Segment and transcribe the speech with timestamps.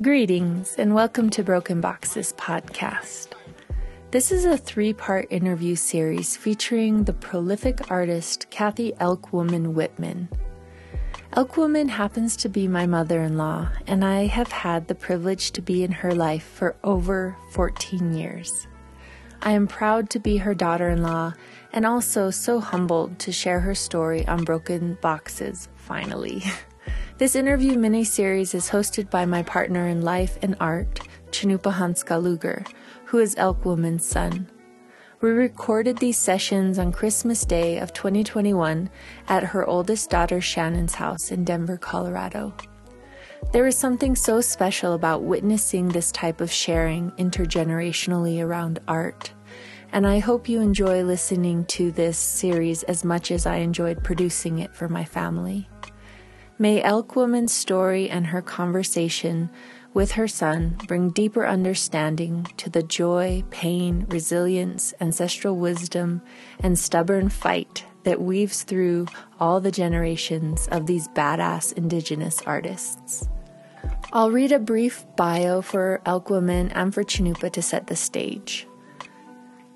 [0.00, 3.32] Greetings and welcome to Broken Boxes podcast.
[4.12, 10.28] This is a three part interview series featuring the prolific artist Kathy Elkwoman Whitman.
[11.32, 15.60] Elkwoman happens to be my mother in law, and I have had the privilege to
[15.60, 18.68] be in her life for over 14 years.
[19.42, 21.32] I am proud to be her daughter in law
[21.72, 26.44] and also so humbled to share her story on Broken Boxes finally.
[27.18, 31.00] This interview mini series is hosted by my partner in life and art,
[31.32, 32.64] Cannupa Hanska Luger,
[33.06, 34.48] who is Elkwoman's son.
[35.20, 38.88] We recorded these sessions on Christmas Day of 2021
[39.26, 42.54] at her oldest daughter Shannon's house in Denver, Colorado.
[43.52, 49.32] There is something so special about witnessing this type of sharing intergenerationally around art,
[49.90, 54.60] and I hope you enjoy listening to this series as much as I enjoyed producing
[54.60, 55.68] it for my family.
[56.60, 59.48] May Elkwoman's story and her conversation
[59.94, 66.20] with her son bring deeper understanding to the joy, pain, resilience, ancestral wisdom,
[66.60, 69.06] and stubborn fight that weaves through
[69.40, 73.28] all the generations of these badass Indigenous artists.
[74.12, 78.67] I'll read a brief bio for Elkwoman and for Cannupa to set the stage.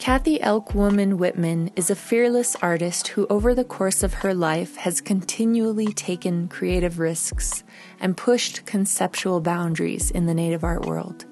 [0.03, 5.01] Kathy Elkwoman Whitman is a fearless artist who, over the course of her life, has
[5.01, 7.63] continually taken creative risks
[8.01, 11.25] and pushed conceptual boundaries in the Native art world.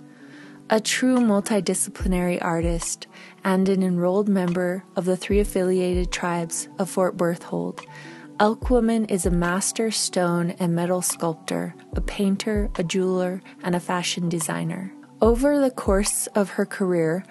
[0.70, 3.08] A true multidisciplinary artist
[3.42, 7.84] and an enrolled member of the three affiliated tribes of Fort Berthold,
[8.38, 14.28] Elkwoman is a master stone and metal sculptor, a painter, a jeweler, and a fashion
[14.28, 14.92] designer.
[15.22, 17.24] Over the course of her career,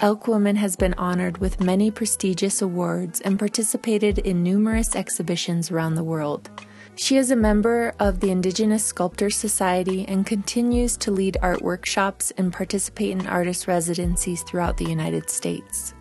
[0.00, 6.02] Elkwoman has been honored with many prestigious awards and participated in numerous exhibitions around the
[6.02, 6.50] world.
[6.96, 12.32] She is a member of the Indigenous Sculptors Society and continues to lead art workshops
[12.36, 15.94] and participate in artist residencies throughout the United States.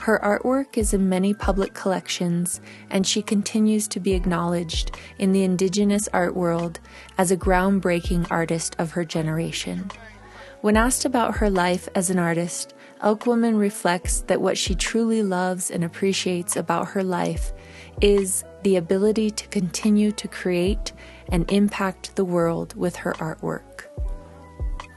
[0.00, 5.44] Her artwork is in many public collections, and she continues to be acknowledged in the
[5.44, 6.78] Indigenous art world
[7.18, 9.90] as a groundbreaking artist of her generation.
[10.62, 15.70] When asked about her life as an artist, Elkwoman reflects that what she truly loves
[15.70, 17.52] and appreciates about her life
[18.02, 20.92] is the ability to continue to create
[21.32, 23.84] and impact the world with her artwork.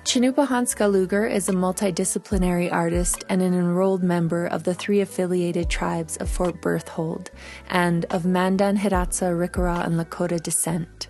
[0.04, 6.18] Cannupa Luger is a multidisciplinary artist and an enrolled member of the three affiliated tribes
[6.18, 7.32] of Fort Berthold
[7.70, 11.08] and of Mandan, Hidatsa, Arikara, and Lakota descent.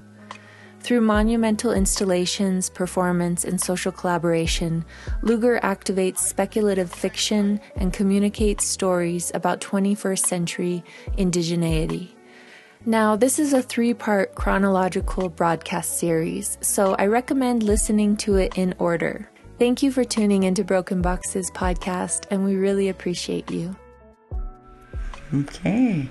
[0.84, 4.84] Through monumental installations, performance, and social collaboration,
[5.22, 10.84] Luger activates speculative fiction and communicates stories about 21st century
[11.18, 12.10] indigeneity.
[12.86, 18.58] Now, this is a three part chronological broadcast series, so I recommend listening to it
[18.58, 19.30] in order.
[19.60, 23.74] Thank you for tuning into Broken Boxes podcast, and we really appreciate you.
[25.34, 26.10] Okay.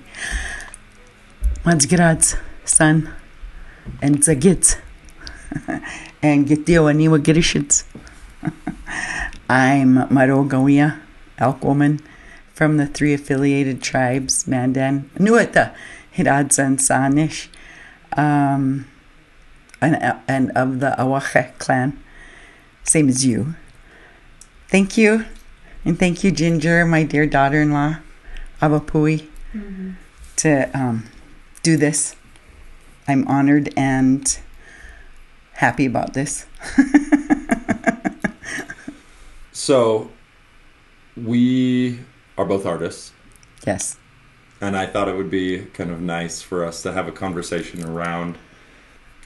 [1.66, 3.12] Let's get odds, son
[4.00, 4.78] and Zagit
[6.22, 7.84] and Gitio Girishits.
[9.48, 11.00] I'm Marogawia,
[11.38, 12.00] Elkwoman,
[12.54, 17.48] from the three affiliated tribes, Mandan, Hidatsa, and Sahnish,
[18.16, 18.86] um,
[19.80, 21.98] and, and of the Awache clan,
[22.84, 23.54] same as you.
[24.68, 25.26] Thank you,
[25.84, 27.98] and thank you, Ginger, my dear daughter-in-law,
[28.60, 29.90] Avapui, mm-hmm.
[30.36, 31.08] to um,
[31.62, 32.16] do this
[33.08, 34.38] I'm honored and
[35.54, 36.46] happy about this.
[39.52, 40.10] so,
[41.16, 42.00] we
[42.38, 43.12] are both artists.
[43.66, 43.96] Yes.
[44.60, 47.84] And I thought it would be kind of nice for us to have a conversation
[47.84, 48.38] around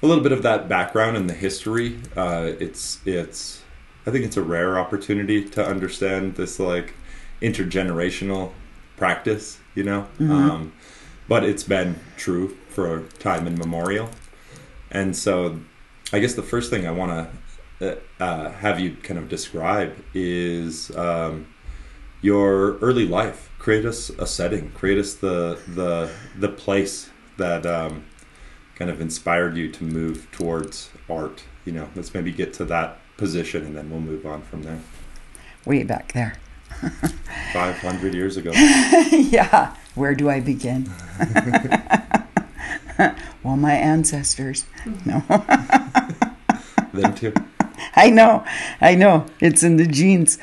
[0.03, 1.99] a little bit of that background and the history.
[2.17, 3.63] Uh, it's it's
[4.07, 6.95] I think it's a rare opportunity to understand this like
[7.43, 8.53] intergenerational
[8.97, 10.07] practice, you know.
[10.19, 10.33] Mm-hmm.
[10.33, 10.73] Um,
[11.29, 14.11] but it's been true for time immemorial.
[14.91, 15.61] And so,
[16.13, 17.11] I guess the first thing I want
[17.81, 21.47] to uh, uh, have you kind of describe is um,
[22.21, 23.51] your early life.
[23.59, 24.71] Create us a setting.
[24.73, 27.09] Create us the the the place
[27.39, 28.05] that um,
[28.77, 31.45] kind of inspired you to move towards art.
[31.65, 34.81] You know, let's maybe get to that position, and then we'll move on from there.
[35.65, 36.37] Way back there.
[37.53, 38.51] 500 years ago.
[39.11, 39.75] yeah.
[39.95, 40.91] Where do I begin?
[43.43, 44.67] well, my ancestors.
[45.05, 45.21] No.
[46.93, 47.33] Them too.
[47.97, 48.45] I know.
[48.81, 49.27] I know.
[49.41, 50.39] It's in the genes.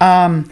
[0.00, 0.50] Um,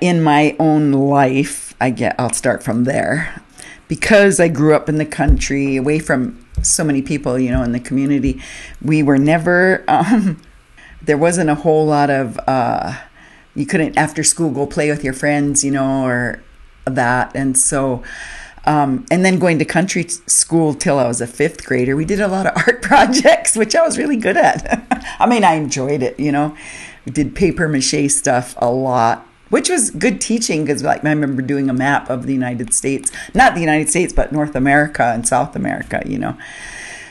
[0.00, 2.16] in my own life, I get.
[2.18, 3.42] I'll start from there,
[3.88, 7.72] because I grew up in the country, away from so many people, you know, in
[7.72, 8.42] the community.
[8.82, 10.40] We were never, um,
[11.02, 12.96] there wasn't a whole lot of, uh,
[13.54, 16.42] you couldn't after school go play with your friends, you know, or
[16.84, 17.32] that.
[17.34, 18.02] And so,
[18.68, 22.20] um, and then going to country school till I was a fifth grader, we did
[22.20, 24.86] a lot of art projects, which I was really good at.
[25.18, 26.54] I mean, I enjoyed it, you know.
[27.06, 31.40] We did paper mache stuff a lot, which was good teaching because, like, I remember
[31.40, 35.26] doing a map of the United States, not the United States, but North America and
[35.26, 36.36] South America, you know.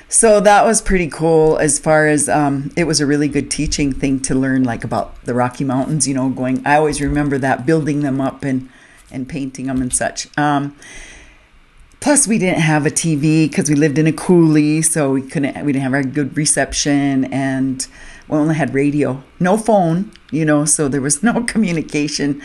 [0.10, 3.92] So that was pretty cool as far as um, it was a really good teaching
[3.92, 7.66] thing to learn, like about the Rocky Mountains, you know, going, I always remember that,
[7.66, 8.70] building them up and,
[9.12, 10.28] and painting them and such.
[10.38, 10.76] Um,
[12.00, 15.66] plus we didn't have a TV because we lived in a coulee, so we couldn't
[15.66, 17.88] we didn't have a good reception and
[18.28, 22.42] we only had radio, no phone, you know, so there was no communication.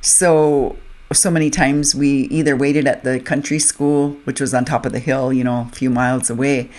[0.00, 0.76] So
[1.12, 4.92] so many times we either waited at the country school, which was on top of
[4.92, 6.70] the hill, you know, a few miles away.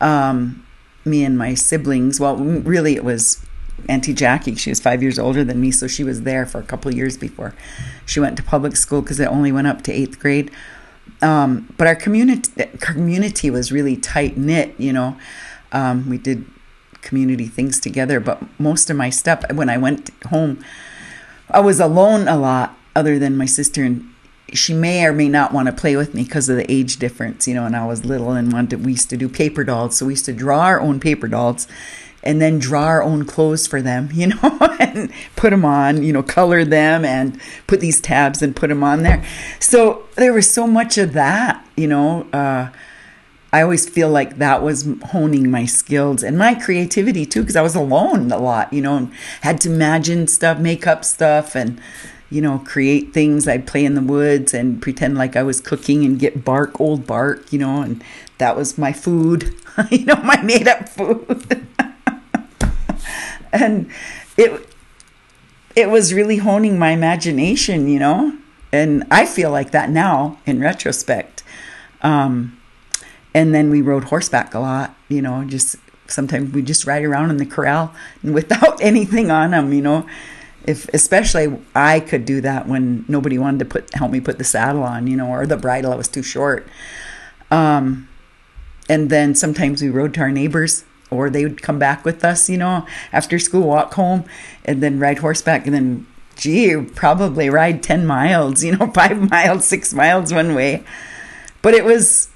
[0.00, 0.64] Um,
[1.04, 2.18] me and my siblings.
[2.18, 3.44] Well, really, it was
[3.88, 4.54] Auntie Jackie.
[4.56, 7.16] She was five years older than me, so she was there for a couple years
[7.16, 7.54] before
[8.06, 10.50] she went to public school because it only went up to eighth grade
[11.22, 14.74] um, but our community community was really tight knit.
[14.78, 15.16] You know,
[15.72, 16.44] um, we did
[17.02, 18.20] community things together.
[18.20, 20.62] But most of my stuff, when I went home,
[21.50, 24.12] I was alone a lot, other than my sister, and
[24.52, 27.48] she may or may not want to play with me because of the age difference.
[27.48, 28.84] You know, and I was little and wanted.
[28.84, 31.66] We used to do paper dolls, so we used to draw our own paper dolls
[32.26, 36.12] and then draw our own clothes for them, you know, and put them on, you
[36.12, 39.24] know, color them and put these tabs and put them on there.
[39.60, 42.26] So there was so much of that, you know.
[42.32, 42.70] Uh,
[43.52, 47.62] I always feel like that was honing my skills and my creativity too, because I
[47.62, 51.80] was alone a lot, you know, and had to imagine stuff, make up stuff, and
[52.28, 53.46] you know, create things.
[53.46, 57.06] I'd play in the woods and pretend like I was cooking and get bark, old
[57.06, 58.02] bark, you know, and
[58.38, 59.54] that was my food,
[59.90, 61.66] you know, my made up food.
[63.52, 63.90] and
[64.36, 64.68] it
[65.76, 68.36] it was really honing my imagination, you know.
[68.72, 71.42] And I feel like that now in retrospect.
[72.02, 72.58] Um,
[73.34, 75.44] and then we rode horseback a lot, you know.
[75.44, 75.76] Just
[76.06, 80.06] sometimes we just ride around in the corral without anything on them, you know.
[80.66, 84.44] If especially I could do that when nobody wanted to put help me put the
[84.44, 86.66] saddle on, you know, or the bridle I was too short.
[87.50, 88.08] Um,
[88.88, 92.48] and then sometimes we rode to our neighbors or they would come back with us,
[92.48, 94.24] you know, after school, walk home,
[94.64, 96.06] and then ride horseback, and then,
[96.36, 100.84] gee, probably ride 10 miles, you know, five miles, six miles one way.
[101.62, 102.28] But it was,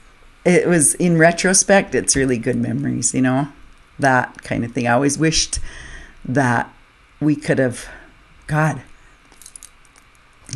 [0.45, 3.49] it was in retrospect, it's really good memories, you know,
[3.99, 4.87] that kind of thing.
[4.87, 5.59] I always wished
[6.25, 6.73] that
[7.21, 7.89] we could have,
[8.47, 8.83] God,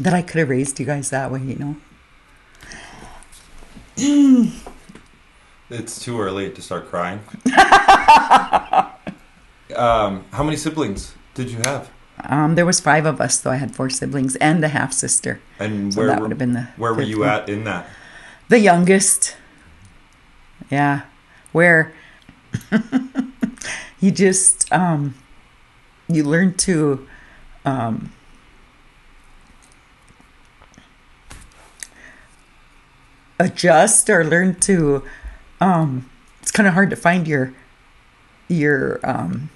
[0.00, 1.76] that I could have raised you guys that way, you
[3.96, 4.50] know.
[5.70, 7.20] It's too early to start crying.
[9.76, 11.90] um, how many siblings did you have?
[12.22, 13.50] Um, there was five of us, though.
[13.50, 15.40] I had four siblings and a half sister.
[15.58, 17.28] And So where that were, would have been the where were you one.
[17.28, 17.88] at in that?
[18.48, 19.36] The youngest.
[20.70, 21.02] Yeah.
[21.52, 21.92] Where
[24.00, 25.14] you just um
[26.08, 27.06] you learn to
[27.64, 28.12] um
[33.38, 35.02] adjust or learn to
[35.64, 36.08] um
[36.42, 37.54] it's kind of hard to find your
[38.48, 39.50] your um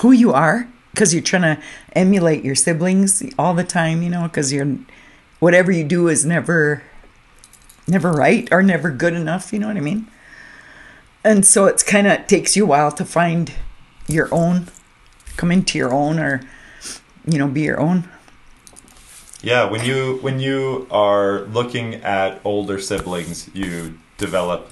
[0.00, 4.22] who you are because you're trying to emulate your siblings all the time you know
[4.24, 4.78] because you're
[5.40, 6.82] whatever you do is never
[7.88, 10.10] never right or never good enough you know what i mean?
[11.24, 13.52] And so it's kind of takes you a while to find
[14.06, 14.68] your own
[15.36, 16.40] come into your own or
[17.26, 18.08] you know be your own.
[19.42, 24.70] Yeah, when you when you are looking at older siblings, you develop.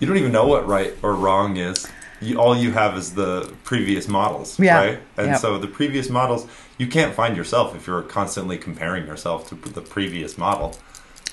[0.00, 1.86] You don't even know what right or wrong is.
[2.20, 4.76] You, all you have is the previous models, Yeah.
[4.78, 4.98] right?
[5.16, 5.38] And Yep.
[5.40, 6.46] so the previous models,
[6.78, 10.76] you can't find yourself if you're constantly comparing yourself to the previous model.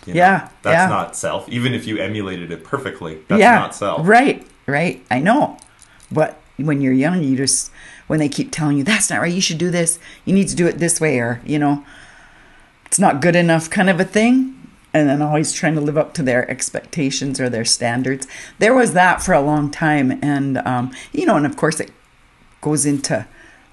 [0.06, 0.88] You Yeah, that's yeah.
[0.88, 1.48] not self.
[1.50, 4.08] Even if you emulated it perfectly, that's yeah not self.
[4.08, 5.58] right right i know
[6.12, 7.72] but when you're young you just
[8.08, 10.56] when they keep telling you that's not right you should do this you need to
[10.56, 11.84] do it this way or you know
[12.86, 14.56] it's not good enough kind of a thing
[14.94, 18.28] and then always trying to live up to their expectations or their standards.
[18.58, 21.92] There was that for a long time and um, you know and of course it
[22.62, 23.28] goes into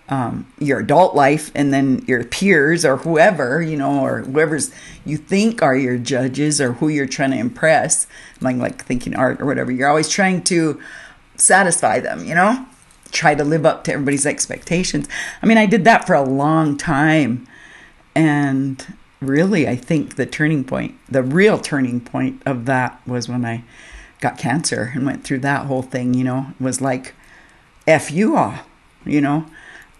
[0.09, 4.71] um, your adult life and then your peers or whoever you know or whoever's
[5.05, 8.07] you think are your judges or who you're trying to impress
[8.41, 10.81] like like thinking art or whatever you're always trying to
[11.37, 12.67] satisfy them you know?
[13.13, 15.09] Try to live up to everybody's expectations.
[15.43, 17.47] I mean i did that for a long time
[18.15, 18.85] and
[19.21, 23.65] really, I think the turning point, the real turning point of that was when I
[24.21, 27.15] got cancer and went through that whole thing, you know, it was like,
[27.87, 28.55] F you all,
[29.05, 29.47] you know,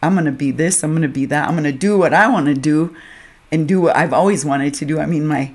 [0.03, 2.13] I'm going to be this, I'm going to be that, I'm going to do what
[2.13, 2.95] I want to do
[3.51, 4.99] and do what I've always wanted to do.
[4.99, 5.55] I mean, my,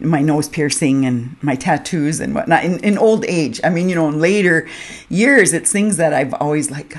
[0.00, 3.60] my nose piercing and my tattoos and whatnot in, in old age.
[3.64, 4.68] I mean, you know, in later
[5.08, 6.96] years, it's things that I've always like,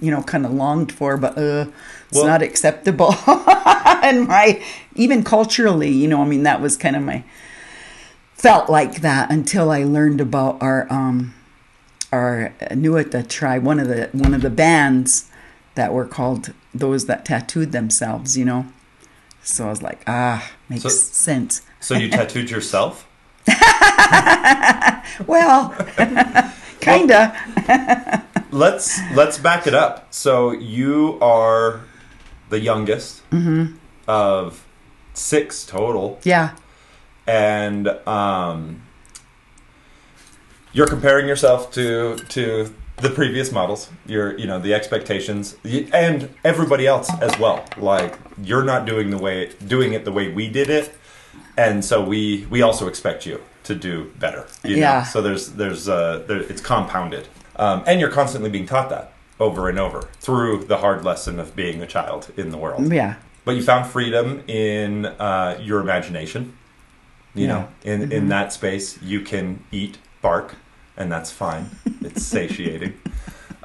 [0.00, 1.66] you know, kind of longed for, but uh,
[2.08, 3.14] it's Well- not acceptable.
[3.26, 4.62] and my,
[4.94, 7.22] even culturally, you know, I mean, that was kind of my,
[8.34, 11.34] felt like that until I learned about our, um,
[12.12, 15.30] our Nuata tribe, one of the, one of the bands
[15.74, 18.66] that were called those that tattooed themselves, you know.
[19.42, 21.62] So I was like, ah, makes So- sense.
[21.80, 23.06] So you tattooed yourself?
[25.26, 25.74] Well,
[26.80, 28.24] kinda.
[28.50, 30.12] Let's let's back it up.
[30.12, 31.80] So you are
[32.48, 33.76] the youngest Mm-hmm.
[34.08, 34.64] of
[35.14, 36.50] six total, yeah.
[37.26, 38.82] and um,
[40.72, 43.90] you're comparing yourself to to the previous models.
[44.06, 45.56] You're you know the expectations
[45.92, 47.64] and everybody else as well.
[47.76, 50.92] Like you're not doing the way doing it the way we did it,
[51.56, 54.46] and so we we also expect you to do better.
[54.64, 54.82] You know?
[54.82, 55.02] Yeah.
[55.04, 59.68] So there's there's uh there, it's compounded, um, and you're constantly being taught that over
[59.68, 62.92] and over through the hard lesson of being a child in the world.
[62.92, 63.16] Yeah.
[63.44, 66.56] But you found freedom in uh, your imagination.
[67.34, 67.52] You Yeah.
[67.52, 70.56] know, in in that space, you can eat bark,
[70.96, 71.70] and that's fine.
[72.02, 72.94] It's satiating.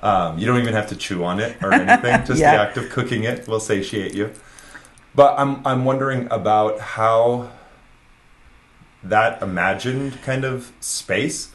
[0.03, 2.25] Um, you don't even have to chew on it or anything.
[2.25, 2.55] Just Yeah.
[2.55, 4.31] the act of cooking it will satiate you.
[5.15, 7.49] But I'm I'm wondering about how
[9.03, 11.49] that imagined kind of space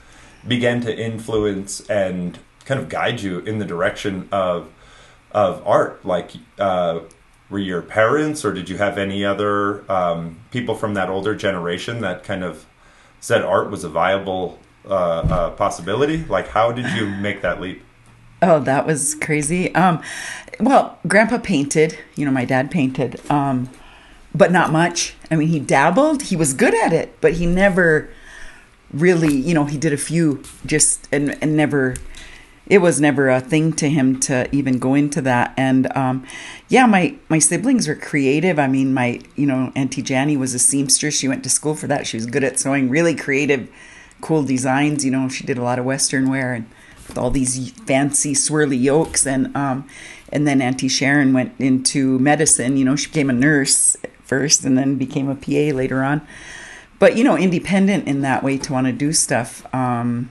[0.47, 4.69] began to influence and kind of guide you in the direction of
[5.33, 6.05] of art.
[6.05, 7.01] Like, uh,
[7.49, 12.01] were your parents, or did you have any other um, people from that older generation
[12.01, 12.67] that kind of
[13.21, 16.25] said art was a viable uh, uh, possibility?
[16.25, 17.83] Like, how did you make that leap?
[18.43, 19.75] Oh, that was crazy.
[19.75, 20.03] Um,
[20.59, 21.99] well, Grandpa painted.
[22.15, 23.69] You know, my dad painted, um,
[24.35, 25.15] but not much.
[25.31, 26.23] I mean, he dabbled.
[26.23, 28.11] He was good at it, but he never
[28.93, 29.35] really.
[29.35, 31.97] You know, he did a few just and and never.
[32.67, 35.53] It was never a thing to him to even go into that.
[35.57, 36.25] And um,
[36.69, 38.59] yeah, my my siblings were creative.
[38.59, 41.17] I mean, my you know Auntie Janny was a seamstress.
[41.17, 42.07] She went to school for that.
[42.07, 42.89] She was good at sewing.
[42.89, 43.69] Really creative,
[44.21, 45.05] cool designs.
[45.05, 46.67] You know, she did a lot of Western wear and
[47.11, 49.87] with all these fancy swirly yokes and um
[50.33, 54.79] and then auntie sharon went into medicine you know she became a nurse first and
[54.79, 56.25] then became a pa later on
[57.01, 60.31] but you know independent in that way to want to do stuff um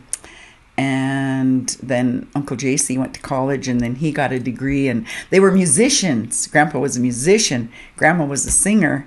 [0.77, 5.39] and then uncle jc went to college and then he got a degree and they
[5.41, 6.47] were musicians.
[6.47, 7.69] Grandpa was a musician.
[7.97, 9.05] Grandma was a singer.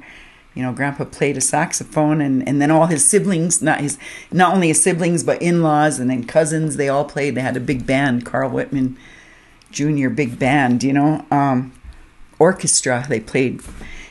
[0.55, 3.97] You know grandpa played a saxophone and, and then all his siblings not his
[4.31, 7.35] not only his siblings but in-laws and then cousins they all played.
[7.35, 8.99] They had a big band carl whitman
[9.71, 11.73] junior big band you know um,
[12.39, 13.07] orchestra.
[13.09, 13.63] They played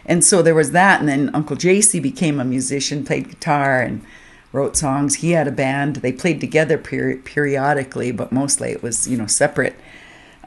[0.05, 4.05] and so there was that and then uncle jc became a musician played guitar and
[4.51, 5.15] wrote songs.
[5.15, 5.97] He had a band.
[5.97, 9.75] They played together peri- periodically but mostly it was you know separate.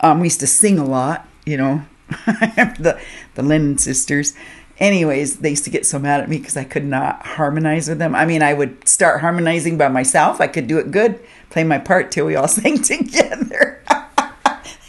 [0.01, 3.01] Um, we used to sing a lot you know the
[3.35, 4.35] the Lennon sisters.
[4.79, 7.99] Anyways they used to get so mad at me because i could not harmonize with
[7.99, 8.15] them.
[8.15, 10.41] I mean i would start harmonizing by myself.
[10.41, 11.21] I could do it good
[11.51, 13.83] play my part till we all sang together.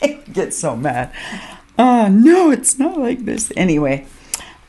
[0.02, 1.12] They get so mad.
[1.80, 3.52] Oh no it's not like this.
[3.56, 4.06] Anyway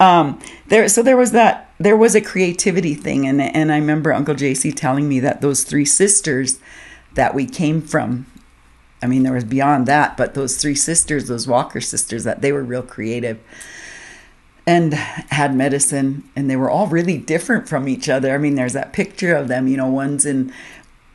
[0.01, 4.13] um there so there was that there was a creativity thing and and i remember
[4.13, 6.59] uncle jc telling me that those three sisters
[7.15, 8.27] that we came from
[9.03, 12.53] i mean there was beyond that but those three sisters those walker sisters that they
[12.53, 13.39] were real creative
[14.67, 16.29] and had medicine.
[16.35, 18.35] And they were all really different from each other.
[18.35, 20.53] I mean there's that picture of them you know one's in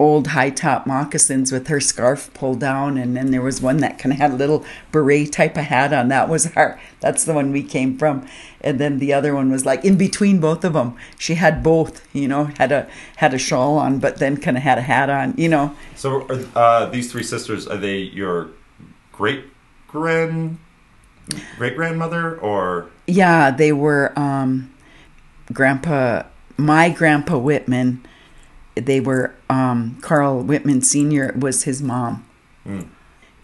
[0.02, 4.00] old high top moccasins with her scarf pulled down and then there was one that
[4.00, 6.08] kind of had a little beret type of hat on.
[6.08, 8.28] That was our that's the one we came from.
[8.62, 12.08] And then the other one was like in between both of them she had both
[12.16, 15.10] you know had a had a shawl on but then kind of had a hat
[15.10, 15.76] on you know?
[15.96, 18.50] So, are, uh, these three sisters are they your
[19.12, 19.46] great
[19.88, 20.58] grand
[21.58, 22.90] great grandmother or?
[23.08, 24.74] Yeah, they were um,
[25.54, 26.24] Grandpa,
[26.58, 28.06] my Grandpa Whitman.
[28.76, 32.26] They were um, Carl Whitman Senior was his mom,
[32.66, 32.88] Mm.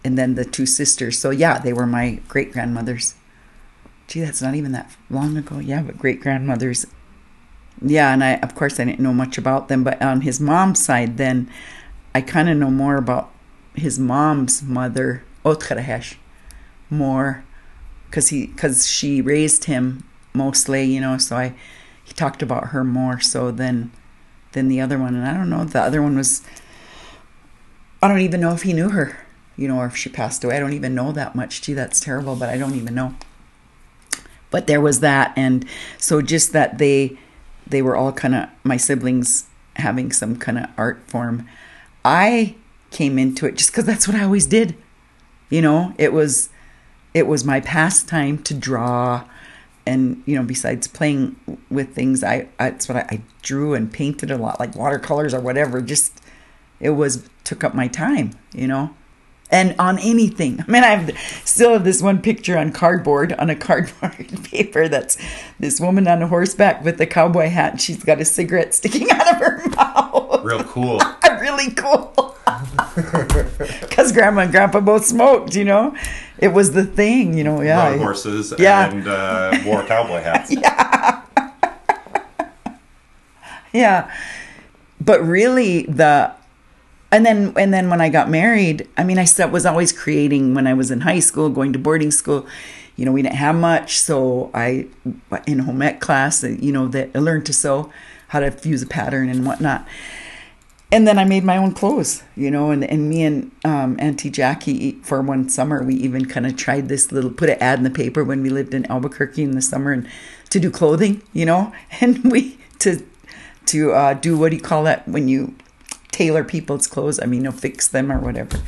[0.04, 1.18] and then the two sisters.
[1.18, 3.14] So yeah, they were my great grandmothers.
[4.06, 5.58] Gee, that's not even that long ago.
[5.58, 6.86] Yeah, but great grandmothers.
[7.82, 10.82] Yeah, and I of course I didn't know much about them, but on his mom's
[10.84, 11.50] side, then
[12.14, 13.30] I kind of know more about
[13.74, 16.14] his mom's mother, Otrehesh,
[16.90, 17.44] more
[18.06, 21.54] because he because she raised him mostly you know so i
[22.04, 23.90] he talked about her more so than
[24.58, 25.14] than the other one.
[25.14, 26.42] And I don't know, the other one was
[28.02, 29.16] I don't even know if he knew her,
[29.56, 30.56] you know, or if she passed away.
[30.56, 31.62] I don't even know that much.
[31.62, 33.14] Gee, that's terrible, but I don't even know.
[34.50, 35.64] But there was that and
[35.96, 37.16] so just that they
[37.66, 39.46] they were all kind of my siblings
[39.76, 41.46] having some kind of art form.
[42.04, 42.56] I
[42.90, 44.76] came into it just cuz that's what I always did.
[45.50, 46.48] You know, it was
[47.14, 49.24] it was my pastime to draw
[49.88, 51.34] and you know besides playing
[51.70, 55.40] with things i that's what I, I, drew and painted a lot like watercolors or
[55.40, 56.20] whatever just
[56.80, 58.94] it was took up my time you know?
[59.50, 60.62] And on anything.
[60.68, 64.88] I mean i have still have this one picture on cardboard on a cardboard paper
[64.88, 65.16] that's
[65.58, 69.10] this woman on a horseback with a cowboy hat and she's got a cigarette sticking
[69.12, 70.44] out of her mouth.
[70.44, 71.00] Real cool.
[71.40, 72.36] Really cool.
[73.80, 75.96] Because grandma and grandpa both smoked you know
[76.38, 77.60] it was the thing, you know.
[77.60, 78.90] Yeah, Rode horses yeah.
[78.90, 80.50] and uh, wore cowboy hats.
[80.54, 81.22] yeah,
[83.72, 84.14] yeah.
[85.00, 86.32] But really, the
[87.10, 90.66] and then and then when I got married, I mean, I was always creating when
[90.66, 92.46] I was in high school, going to boarding school.
[92.96, 94.86] You know, we didn't have much, so I
[95.46, 97.92] in home ec class, you know, that I learned to sew,
[98.28, 99.86] how to fuse a pattern and whatnot
[100.90, 104.30] and then I made my own clothes, you know, and, and me and um, Auntie
[104.30, 107.84] Jackie for one summer, we even kind of tried this little, put an ad in
[107.84, 110.08] the paper when we lived in Albuquerque in the summer and
[110.48, 113.04] to do clothing, you know, and we, to,
[113.66, 115.54] to uh, do, what do you call that when you
[116.10, 117.20] tailor people's clothes?
[117.20, 118.58] I mean, you know, fix them or whatever.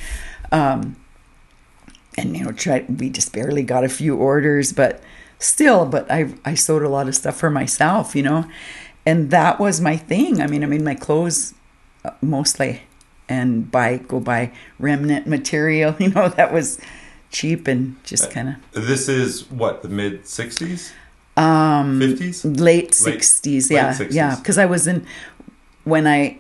[0.53, 0.97] Um,
[2.19, 5.03] and, you know, try, we just barely got a few orders, but
[5.39, 8.45] still, but I, I sewed a lot of stuff for myself, you know,
[9.07, 10.43] and that was my thing.
[10.43, 11.55] I mean, I made my clothes
[12.21, 12.83] mostly
[13.29, 16.81] and buy go buy remnant material you know that was
[17.31, 20.93] cheap and just kind of this is what the mid 60s
[21.37, 24.13] um 50s late 60s yeah 60s.
[24.13, 25.07] yeah because i was in
[25.85, 26.39] when i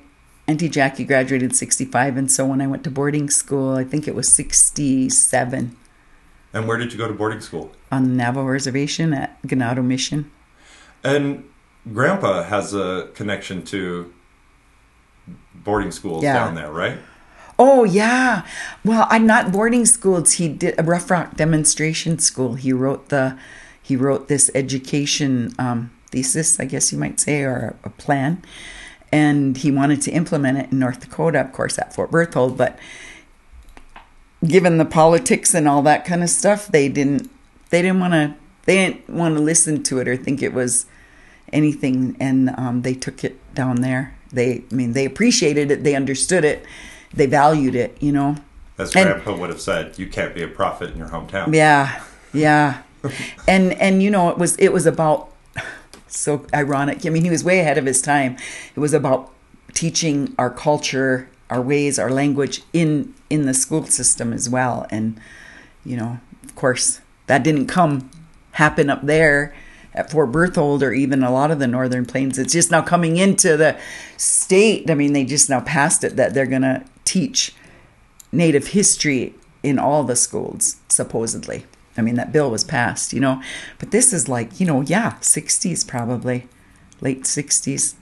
[0.48, 4.14] auntie jackie graduated 65 and so when i went to boarding school i think it
[4.16, 5.76] was 67
[6.52, 7.72] and where did you go to boarding school?
[7.92, 10.30] On the navajo reservation at ganado mission.
[11.04, 11.48] And
[11.92, 14.12] grandpa has a connection to
[15.64, 16.34] boarding schools yeah.
[16.34, 16.98] down there, right?
[17.58, 18.46] Oh yeah.
[18.84, 20.32] Well, I'm not boarding schools.
[20.32, 22.54] He did a Rough Rock demonstration school.
[22.54, 23.38] He wrote the
[23.82, 28.42] he wrote this education um, thesis, I guess you might say, or a, a plan,
[29.12, 32.56] and he wanted to implement it in North Dakota, of course, at Fort Berthold.
[32.56, 32.78] But
[34.42, 37.30] given the politics and all that kind of stuff, they didn't
[37.68, 40.86] they didn't want to they didn't want to listen to it or think it was
[41.52, 45.94] anything, and um, they took it down there they, I mean, they appreciated it, they
[45.94, 46.64] understood it,
[47.12, 48.36] they valued it, you know.
[48.78, 51.54] As and, Grandpa would have said, you can't be a prophet in your hometown.
[51.54, 52.82] Yeah, yeah,
[53.48, 55.32] and and you know, it was it was about
[56.06, 57.04] so ironic.
[57.06, 58.36] I mean, he was way ahead of his time.
[58.74, 59.32] It was about
[59.74, 64.86] teaching our culture, our ways, our language in in the school system as well.
[64.90, 65.20] And
[65.84, 68.10] you know, of course, that didn't come
[68.52, 69.54] happen up there
[69.94, 72.38] at Fort Berthold or even a lot of the northern plains.
[72.38, 73.78] It's just now coming into the
[74.16, 74.90] state.
[74.90, 77.54] I mean, they just now passed it that they're going to teach
[78.32, 81.66] Native history in all the schools, supposedly.
[81.96, 83.42] I mean, that bill was passed, you know.
[83.78, 86.46] But this is like, you know, yeah, 60s probably,
[87.00, 87.94] late 60s.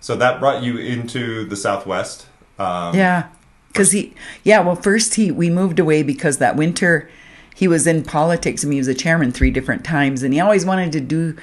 [0.00, 2.26] So that brought you into the Southwest?
[2.58, 3.28] Um, yeah.
[3.68, 4.14] Because he,
[4.44, 7.10] yeah, well, first he, we moved away because that winter
[7.54, 8.64] he was in politics.
[8.64, 11.36] I mean, he was a chairman three different times, and he always wanted to do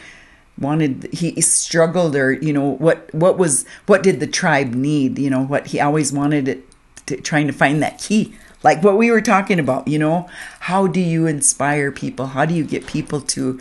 [0.59, 5.29] wanted he struggled or you know what what was what did the tribe need you
[5.29, 6.63] know what he always wanted it
[7.07, 8.33] to, trying to find that key.
[8.63, 10.29] Like what we were talking about you know
[10.61, 12.27] how do you inspire people?
[12.27, 13.59] How do you get people to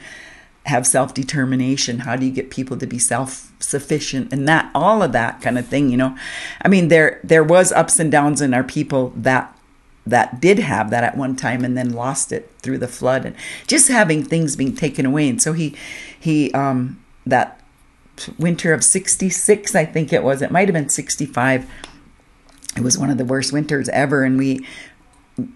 [0.66, 2.00] have self-determination?
[2.00, 4.30] How do you get people to be self-sufficient?
[4.32, 6.16] And that all of that kind of thing you know?
[6.62, 9.56] I mean there there was ups and downs in our people that
[10.10, 13.34] that did have that at one time and then lost it through the flood and
[13.66, 15.28] just having things being taken away.
[15.28, 15.74] And so he
[16.18, 17.56] he um that
[18.38, 21.66] winter of 66 i think it was it might have been 65
[22.76, 24.22] it was one of the worst winters ever.
[24.22, 24.66] And we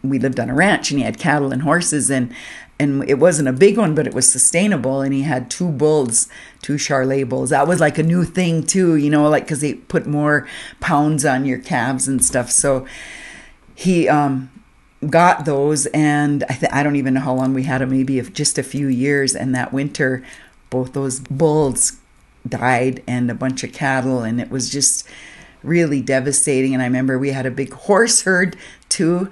[0.02, 2.34] we lived on a ranch and he had cattle and horses and
[2.80, 5.00] and it wasn't a big one but it was sustainable.
[5.00, 6.28] And he had two bulls
[6.62, 7.50] two charolais bulls.
[7.50, 10.48] That was like a new thing too you know like because they put more
[10.80, 12.50] pounds on your calves and stuff.
[12.50, 12.86] So
[13.74, 14.50] he um,
[15.08, 18.20] got those, and I, th- I don't even know how long we had them, maybe
[18.20, 19.34] just a few years.
[19.34, 20.24] And that winter,
[20.70, 21.98] both those bulls
[22.48, 25.06] died and a bunch of cattle, and it was just
[25.62, 26.74] really devastating.
[26.74, 28.56] And I remember we had a big horse herd
[28.88, 29.30] too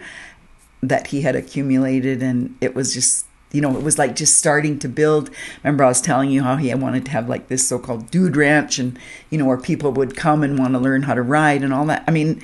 [0.83, 4.79] that he had accumulated, and it was just you know, it was like just starting
[4.79, 5.31] to build.
[5.63, 8.37] Remember, I was telling you how he wanted to have like this so called dude
[8.37, 8.99] ranch and,
[9.31, 11.85] you know, where people would come and want to learn how to ride and all
[11.87, 12.03] that.
[12.09, 12.43] I mean,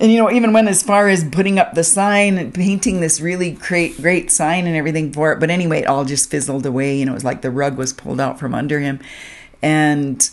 [0.00, 3.20] and you know, even went as far as putting up the sign and painting this
[3.20, 5.38] really great, great sign and everything for it.
[5.38, 6.96] But anyway, it all just fizzled away.
[6.96, 8.98] You know, it was like the rug was pulled out from under him.
[9.60, 10.28] And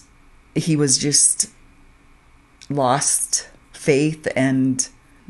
[0.56, 1.50] he was just
[2.70, 4.88] lost faith and,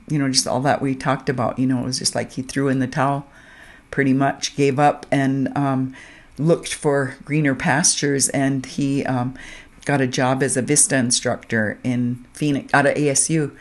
[0.08, 1.58] you know, just all that we talked about.
[1.58, 3.26] You know, it was just like he threw in the towel
[3.89, 5.95] pretty much gave up and um,
[6.38, 8.30] looked for greener pastures.
[8.30, 9.34] And he um,
[9.86, 13.58] got a job as a Vista instructor in Phoenix out of ASU.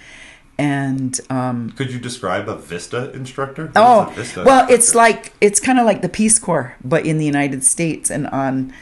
[0.59, 3.71] And um, could you describe a Vista instructor?
[3.77, 4.75] Oh, Vista well, instructor?
[4.75, 8.27] it's like it's kind of like the Peace Corps, but in the United States and
[8.29, 8.73] on.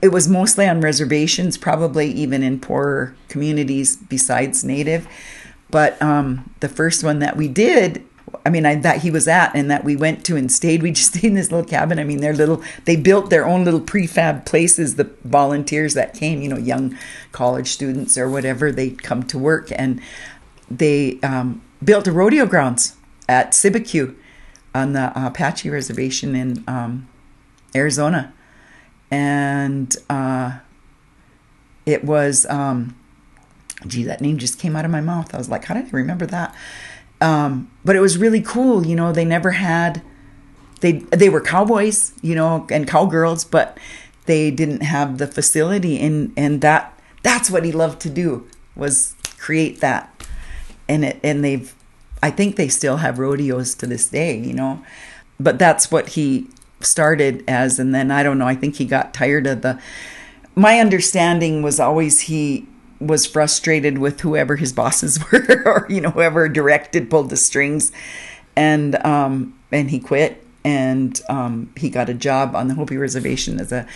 [0.00, 5.06] It was mostly on reservations, probably even in poorer communities besides Native.
[5.70, 8.02] But um, the first one that we did
[8.44, 10.82] I mean, I, that he was at and that we went to and stayed.
[10.82, 11.98] We just stayed in this little cabin.
[11.98, 14.96] I mean, they're little, they built their own little prefab places.
[14.96, 16.96] The volunteers that came, you know, young
[17.32, 20.00] college students or whatever, they'd come to work and
[20.78, 22.96] they um, built a rodeo grounds
[23.28, 24.14] at Cibecue
[24.74, 27.08] on the Apache reservation in um,
[27.74, 28.32] Arizona.
[29.10, 30.58] And uh,
[31.84, 32.96] it was, um,
[33.86, 35.34] gee, that name just came out of my mouth.
[35.34, 36.54] I was like, how did I remember that?
[37.20, 38.86] Um, but it was really cool.
[38.86, 40.02] You know, they never had
[40.82, 43.78] they they were cowboys, you know, and cowgirls, but
[44.26, 49.14] they didn't have the facility and and that that's what he loved to do was
[49.38, 50.11] create that.
[50.92, 51.74] And it and they've
[52.22, 54.82] I think they still have rodeos to this day, you know.
[55.40, 56.48] But that's what he
[56.80, 59.80] started as and then I don't know, I think he got tired of the
[60.54, 62.66] my understanding was always he
[63.00, 67.90] was frustrated with whoever his bosses were or you know whoever directed pulled the strings.
[68.54, 73.58] And um and he quit and um he got a job on the Hopi reservation
[73.58, 73.86] as a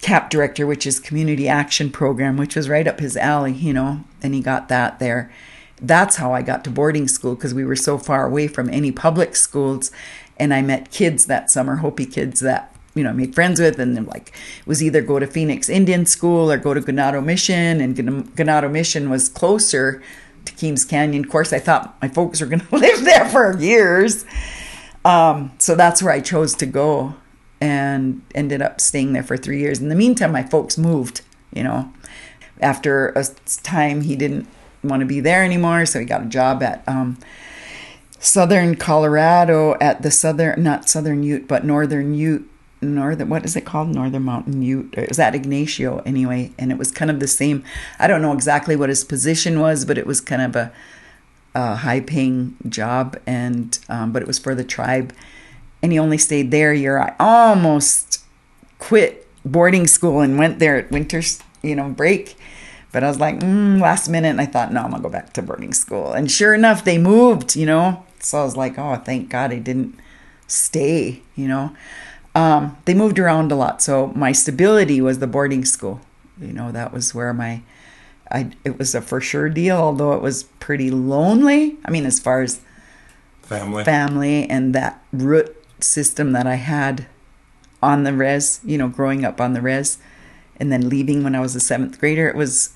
[0.00, 4.04] cap director which is community action program which was right up his alley you know?
[4.22, 5.32] And he got that there
[5.80, 8.92] that's how I got to boarding school because we were so far away from any
[8.92, 9.90] public schools
[10.38, 13.78] and I met kids that summer Hopi kids that you know, I made friends with,
[13.78, 14.34] and like
[14.66, 19.08] was either go to Phoenix Indian School or go to Ganado Mission, and Ganado Mission
[19.08, 20.02] was closer
[20.44, 21.24] to Keams Canyon.
[21.24, 24.24] Of course, I thought my folks were going to live there for years,
[25.04, 27.14] um, so that's where I chose to go,
[27.60, 29.80] and ended up staying there for three years.
[29.80, 31.20] In the meantime, my folks moved.
[31.54, 31.92] You know,
[32.60, 33.24] after a
[33.62, 34.48] time, he didn't
[34.82, 36.82] want to be there anymore, so he got a job at.
[36.86, 37.18] Um,
[38.20, 42.48] southern Colorado at the southern, not southern Ute, but northern Ute
[42.80, 43.88] northern what is it called?
[43.88, 44.94] Northern mountain ute?
[44.96, 47.64] It was at ignacio anyway and it was kind of the same.
[47.98, 50.72] I don't know exactly what his position was but it was kind of a,
[51.54, 55.12] a high paying job and um, but it was for the tribe.
[55.82, 56.98] And he only stayed there a year.
[56.98, 58.24] I almost
[58.78, 61.22] quit boarding school and went there at winter,
[61.62, 62.36] you know break
[62.92, 65.32] but i was like mm, last minute and i thought no i'm gonna go back
[65.32, 68.96] to boarding school and sure enough they moved you know so i was like oh
[68.96, 69.98] thank god i didn't
[70.46, 71.74] stay you know
[72.38, 76.00] um, they moved around a lot, so my stability was the boarding school.
[76.40, 77.62] You know, that was where my,
[78.30, 79.76] I it was a for sure deal.
[79.76, 81.78] Although it was pretty lonely.
[81.84, 82.60] I mean, as far as
[83.42, 87.06] family, family, and that root system that I had
[87.82, 88.60] on the res.
[88.64, 89.98] You know, growing up on the res,
[90.60, 92.28] and then leaving when I was a seventh grader.
[92.28, 92.70] It was,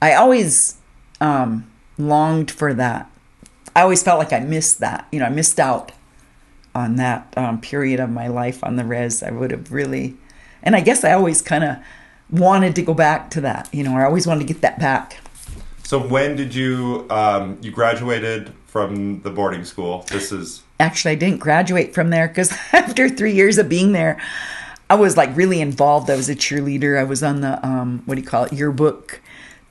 [0.00, 0.76] I always
[1.20, 3.10] um, longed for that.
[3.74, 5.06] I always felt like I missed that.
[5.12, 5.92] You know, I missed out
[6.74, 9.22] on that um, period of my life on the res.
[9.22, 10.16] I would have really,
[10.62, 11.76] and I guess I always kind of
[12.30, 13.68] wanted to go back to that.
[13.72, 15.18] You know, I always wanted to get that back.
[15.82, 20.04] So when did you um, you graduated from the boarding school?
[20.10, 24.20] This is actually I didn't graduate from there because after three years of being there,
[24.90, 26.10] I was like really involved.
[26.10, 26.98] I was a cheerleader.
[26.98, 29.20] I was on the um, what do you call it yearbook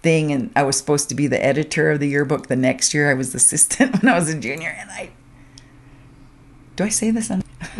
[0.08, 3.12] thing, and I was supposed to be the editor of the yearbook the next year.
[3.12, 5.10] I was assistant when I was a junior, and I
[6.78, 7.30] do I say this?
[7.30, 7.44] On-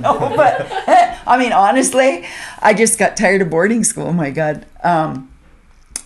[0.00, 0.68] no, but
[1.26, 2.24] I mean, honestly,
[2.60, 4.08] I just got tired of boarding school.
[4.08, 4.64] Oh my God.
[4.84, 5.28] Um,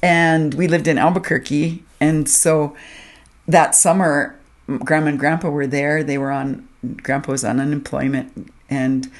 [0.02, 1.82] and we lived in Albuquerque.
[2.00, 2.76] And so
[3.48, 6.04] that summer, grandma and grandpa were there.
[6.04, 6.68] They were on,
[7.02, 8.48] grandpa was on unemployment.
[8.70, 9.10] And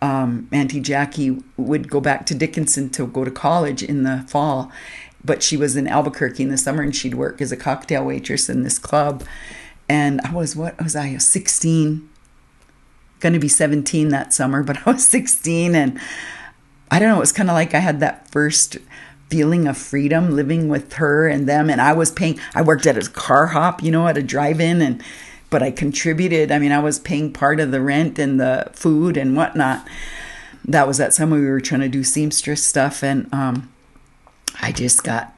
[0.00, 4.70] um, Auntie Jackie would go back to Dickinson to go to college in the fall.
[5.24, 8.48] But she was in Albuquerque in the summer and she'd work as a cocktail waitress
[8.48, 9.24] in this club
[9.88, 12.08] and I was what was I 16
[13.20, 15.98] going to be 17 that summer but I was 16 and
[16.90, 18.78] I don't know it was kind of like I had that first
[19.30, 22.96] feeling of freedom living with her and them and I was paying I worked at
[22.96, 25.02] a car hop you know at a drive-in and
[25.50, 26.52] but I contributed.
[26.52, 29.86] I mean, I was paying part of the rent and the food and whatnot.
[30.64, 33.72] That was that summer we were trying to do seamstress stuff, and um,
[34.60, 35.34] I just got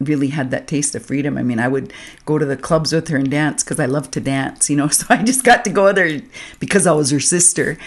[0.00, 1.38] really had that taste of freedom.
[1.38, 1.92] I mean, I would
[2.26, 4.88] go to the clubs with her and dance because I love to dance, you know.
[4.92, 6.22] So I just got to go there
[6.58, 7.78] because I was her sister,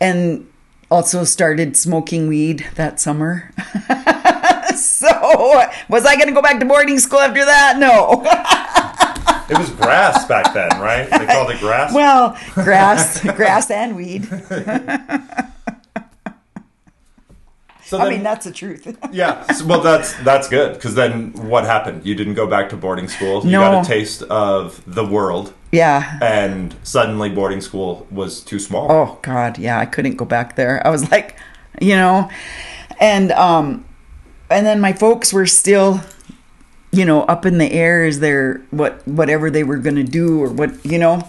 [0.00, 0.48] and
[0.90, 3.52] also started smoking weed that summer.
[4.76, 5.08] so
[5.88, 7.78] was I going to go back to boarding school after that?
[7.78, 8.22] No.
[9.48, 11.08] it was grass back then, right?
[11.10, 11.92] They called it grass.
[11.94, 14.28] Well, grass, grass and weed.
[17.86, 18.98] So then, I mean, that's the truth.
[19.12, 19.46] yeah.
[19.52, 22.04] So, well, that's that's good because then what happened?
[22.04, 23.44] You didn't go back to boarding school.
[23.44, 23.60] You no.
[23.60, 25.54] got a taste of the world.
[25.70, 26.18] Yeah.
[26.20, 28.90] And suddenly boarding school was too small.
[28.90, 30.84] Oh God, yeah, I couldn't go back there.
[30.84, 31.38] I was like,
[31.80, 32.28] you know,
[32.98, 33.84] and um,
[34.50, 36.00] and then my folks were still
[36.96, 40.42] you know up in the air is their what whatever they were going to do
[40.42, 41.28] or what you know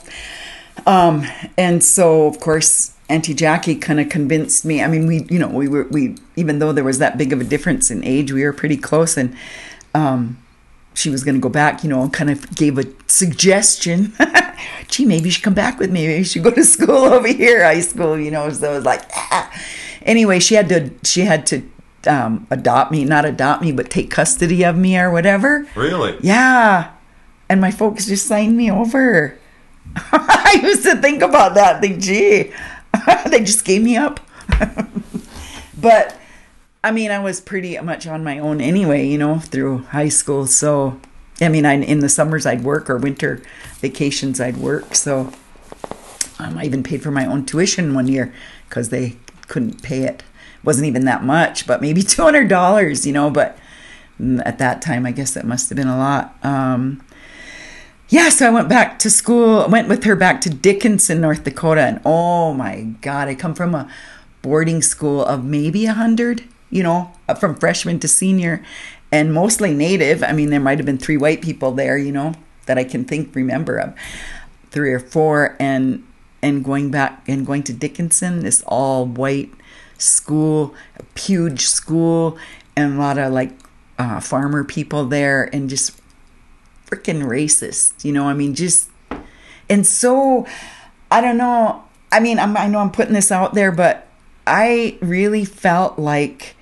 [0.86, 1.26] um
[1.58, 5.50] and so of course auntie jackie kind of convinced me i mean we you know
[5.50, 8.44] we were we even though there was that big of a difference in age we
[8.44, 9.36] were pretty close and
[9.94, 10.38] um
[10.94, 14.14] she was going to go back you know kind of gave a suggestion
[14.88, 17.82] gee maybe she come back with me maybe should go to school over here high
[17.82, 19.52] school you know so it was like ah.
[20.04, 21.62] anyway she had to she had to
[22.08, 25.68] um, adopt me, not adopt me, but take custody of me or whatever.
[25.76, 26.18] Really?
[26.22, 26.92] Yeah.
[27.50, 29.38] And my folks just signed me over.
[29.96, 31.82] I used to think about that.
[31.82, 32.52] Think, gee,
[33.30, 34.20] they just gave me up.
[35.80, 36.20] but
[36.84, 40.48] I mean, I was pretty much on my own anyway, you know, through high school.
[40.48, 41.00] So,
[41.42, 43.42] I mean, I, in the summers I'd work or winter
[43.80, 44.96] vacations I'd work.
[44.96, 45.34] So,
[46.40, 48.34] um, I even paid for my own tuition one year
[48.70, 49.18] because they
[49.48, 50.24] couldn't pay it
[50.68, 53.32] wasn't even that much, but maybe two hundred dollars, you know.
[53.32, 53.58] But
[54.46, 56.36] at that time, I guess that must have been a lot.
[56.44, 57.04] Um,
[58.10, 59.68] yeah, so I went back to school.
[59.68, 63.74] Went with her back to Dickinson, North Dakota, and oh my God, I come from
[63.74, 63.90] a
[64.42, 68.64] boarding school of maybe a hundred, you know, from freshman to senior,
[69.10, 70.22] and mostly native.
[70.22, 72.34] I mean, there might have been three white people there, you know,
[72.66, 73.96] that I can think remember of,
[74.72, 76.06] three or four, and
[76.42, 79.52] and going back and going to Dickinson, this all white
[79.98, 82.38] school, a huge school,
[82.76, 83.52] and a lot of like
[83.98, 86.00] uh, farmer people there, and just
[86.86, 88.04] freaking racist.
[88.06, 88.90] You know, I mean, just
[89.70, 90.48] and so
[91.12, 91.84] I don't know.
[92.12, 94.08] I mean, I'm, I know I'm putting this out there, but
[94.46, 96.56] I really felt like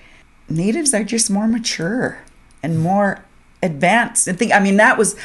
[0.50, 2.20] natives are just more mature
[2.64, 3.24] and more
[3.62, 4.28] advanced.
[4.28, 5.16] And think, I mean, that was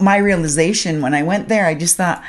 [0.00, 1.66] my realization when I went there.
[1.66, 2.22] I just thought,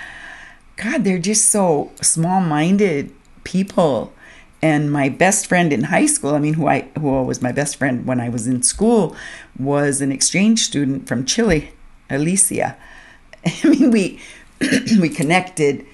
[0.75, 4.13] God, they're just so small minded people
[4.61, 7.75] and my best friend in high school i mean who i who was my best
[7.75, 9.15] friend when i was in school
[9.57, 11.71] was an exchange student from chile
[12.09, 12.75] alicia.
[13.45, 14.19] I mean we
[14.99, 15.85] we connected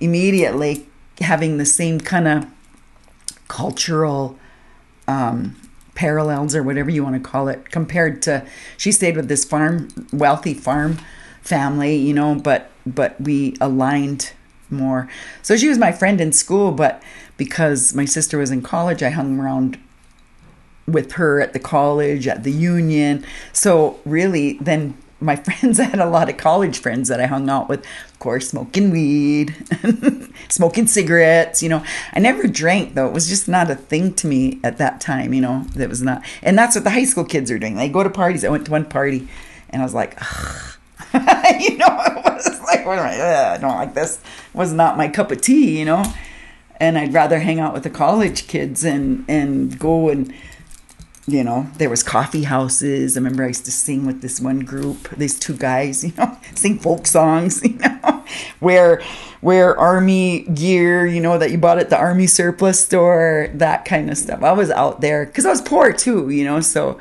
[0.00, 0.86] immediately
[1.20, 2.46] having the same kind of
[3.48, 4.38] cultural
[5.08, 5.56] um,
[5.94, 9.88] parallels or whatever you want to call it compared to she stayed with this farm
[10.12, 10.98] wealthy farm
[11.40, 14.32] family you know but but we aligned
[14.70, 15.08] more
[15.42, 17.02] so she was my friend in school but
[17.36, 19.78] because my sister was in college, I hung around
[20.86, 23.24] with her at the college, at the union.
[23.52, 27.50] So really, then my friends, I had a lot of college friends that I hung
[27.50, 29.54] out with, of course, smoking weed,
[30.48, 31.62] smoking cigarettes.
[31.62, 33.06] You know, I never drank though.
[33.06, 35.34] It was just not a thing to me at that time.
[35.34, 37.76] You know, that was not, and that's what the high school kids are doing.
[37.76, 38.44] They go to parties.
[38.44, 39.28] I went to one party,
[39.70, 40.18] and I was like.
[41.60, 44.16] you know, it was like, I don't like this.
[44.16, 46.04] It was not my cup of tea, you know
[46.80, 50.32] and I'd rather hang out with the college kids and and go and
[51.26, 53.16] you know there was coffee houses.
[53.16, 56.36] I remember I used to sing with this one group, these two guys, you know,
[56.54, 58.24] sing folk songs, you know,
[58.60, 59.02] wear
[59.42, 64.10] wear army gear, you know, that you bought at the army surplus store, that kind
[64.10, 64.42] of stuff.
[64.42, 66.98] I was out there because I was poor too, you know, so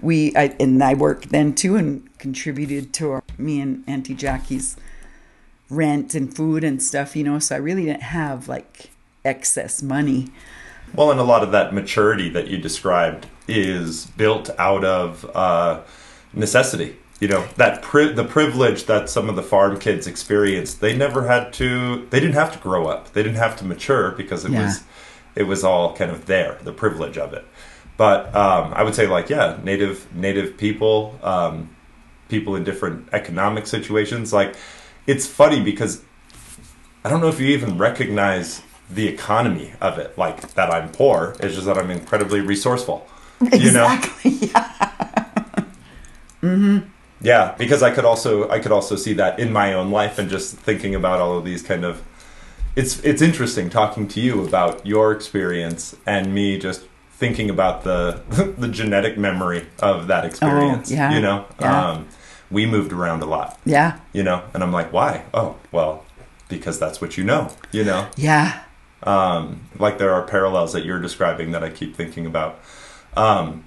[0.00, 4.76] we I, and I worked then too and contributed to our, me and Auntie Jackie's
[5.70, 7.38] rent and food and stuff, you know.
[7.38, 8.90] So I really didn't have like
[9.24, 10.28] excess money.
[10.94, 15.82] Well, and a lot of that maturity that you described is built out of uh,
[16.32, 16.96] necessity.
[17.20, 20.80] You know that pri- the privilege that some of the farm kids experienced.
[20.80, 22.06] They never had to.
[22.10, 23.12] They didn't have to grow up.
[23.12, 24.64] They didn't have to mature because it yeah.
[24.64, 24.84] was
[25.34, 26.58] it was all kind of there.
[26.62, 27.44] The privilege of it.
[27.96, 31.74] But um, I would say, like, yeah, native native people, um,
[32.28, 34.32] people in different economic situations.
[34.32, 34.54] Like,
[35.06, 36.02] it's funny because
[37.04, 40.16] I don't know if you even recognize the economy of it.
[40.16, 41.34] Like that I'm poor.
[41.40, 43.06] It's just that I'm incredibly resourceful.
[43.40, 44.30] Exactly.
[44.32, 44.54] You know?
[46.40, 46.42] Yeah.
[46.42, 46.78] mm-hmm.
[47.20, 50.28] yeah, because I could also I could also see that in my own life and
[50.30, 52.02] just thinking about all of these kind of
[52.76, 58.22] it's it's interesting talking to you about your experience and me just thinking about the
[58.58, 60.90] the genetic memory of that experience.
[60.92, 61.44] Oh, yeah, You know?
[61.60, 61.90] yeah.
[61.90, 62.08] Um
[62.50, 63.98] we moved around a lot, Yeah.
[64.12, 65.22] you know, and I'm like, why?
[65.34, 66.04] Oh, well,
[66.48, 68.06] because that's what you know, you know?
[68.16, 68.60] Yeah.
[69.04, 72.58] um, like there are parallels that you're describing that I keep thinking about.
[73.16, 73.64] Um,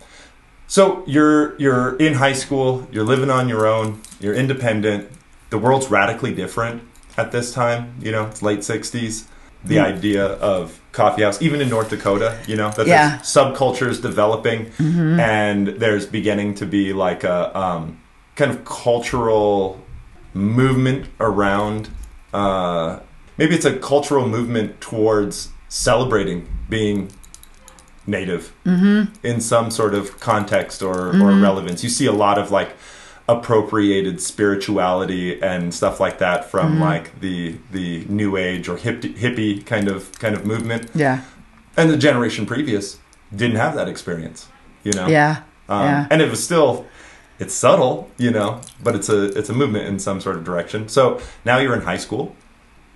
[0.67, 5.09] so you're you're in high school, you're living on your own, you're independent.
[5.49, 6.83] The world's radically different
[7.17, 7.95] at this time.
[8.01, 9.23] You know, it's late '60s.
[9.63, 9.85] The Mm.
[9.97, 13.09] idea of coffee house, even in North Dakota, you know, that Yeah.
[13.17, 17.99] there's subcultures developing, and there's beginning to be like a um,
[18.35, 19.81] kind of cultural
[20.33, 21.89] movement around
[22.33, 22.99] uh,
[23.37, 27.11] maybe it's a cultural movement towards celebrating being
[28.07, 28.53] native
[29.23, 31.83] in some sort of context or, or relevance.
[31.83, 32.75] You see a lot of like
[33.27, 39.65] appropriated spirituality and stuff like that from like the the new age or hippie, hippie
[39.65, 40.89] kind of kind of movement.
[40.95, 41.23] Yeah.
[41.77, 42.97] And the generation previous
[43.33, 44.47] didn't have that experience,
[44.83, 45.07] you know.
[45.07, 45.43] Yeah.
[45.69, 46.07] Um, yeah.
[46.11, 46.85] And it was still,
[47.41, 48.49] it's subtle, you know,
[48.85, 50.87] but it's a it's a movement in some sort of direction.
[50.89, 51.01] So
[51.45, 52.25] now you're in high school,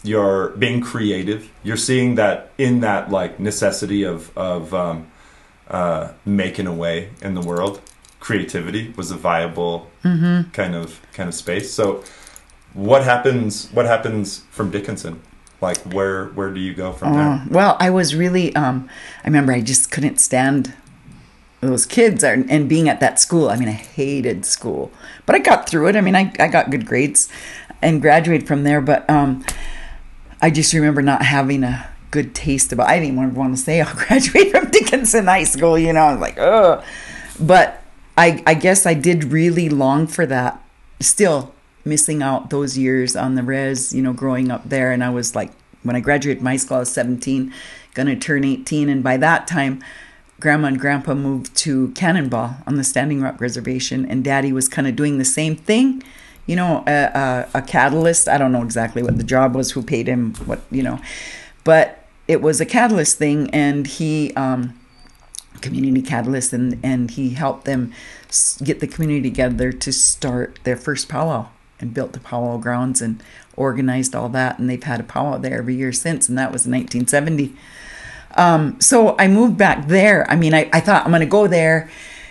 [0.03, 1.41] you're being creative.
[1.63, 4.97] You're seeing that in that like necessity of of um,
[5.77, 7.81] uh, making a way in the world.
[8.19, 10.51] Creativity was a viable Mm-hmm.
[10.51, 11.67] kind of kind of space.
[11.73, 12.03] So
[12.73, 13.69] what happens?
[13.73, 15.19] What happens from Dickinson?
[15.61, 17.41] Like where where do you go from Oh, there?
[17.49, 18.55] well, I was really.
[18.55, 18.87] Um,
[19.23, 20.73] I remember I just couldn't stand
[21.67, 23.49] those kids and, and being at that school.
[23.49, 24.91] I mean, I hated school,
[25.25, 25.95] but I got through it.
[25.95, 27.29] I mean, I, I got good grades
[27.81, 28.81] and graduated from there.
[28.81, 29.45] But um,
[30.41, 32.87] I just remember not having a good taste about.
[32.87, 35.77] I didn't even want to say I'll graduate from Dickinson High School.
[35.77, 36.83] You know, I was like, oh.
[37.39, 37.81] But
[38.17, 40.61] I I guess I did really long for that.
[40.99, 43.93] Still missing out those years on the res.
[43.93, 45.51] You know, growing up there, and I was like,
[45.83, 47.53] when I graduated my school, I was seventeen,
[47.93, 49.83] gonna turn eighteen, and by that time.
[50.39, 54.87] Grandma and Grandpa moved to Cannonball on the Standing Rock Reservation, and Daddy was kind
[54.87, 56.03] of doing the same thing.
[56.45, 58.27] You know, a, a, a catalyst.
[58.27, 60.99] I don't know exactly what the job was, who paid him, what you know,
[61.63, 64.77] but it was a catalyst thing, and he um,
[65.61, 67.93] community catalyst, and and he helped them
[68.63, 71.47] get the community together to start their first powwow
[71.79, 73.21] and built the powwow grounds and
[73.55, 76.65] organized all that, and they've had a powwow there every year since, and that was
[76.65, 77.55] in 1970.
[78.35, 80.29] Um, so I moved back there.
[80.29, 81.89] I mean, I, I thought I'm going to go there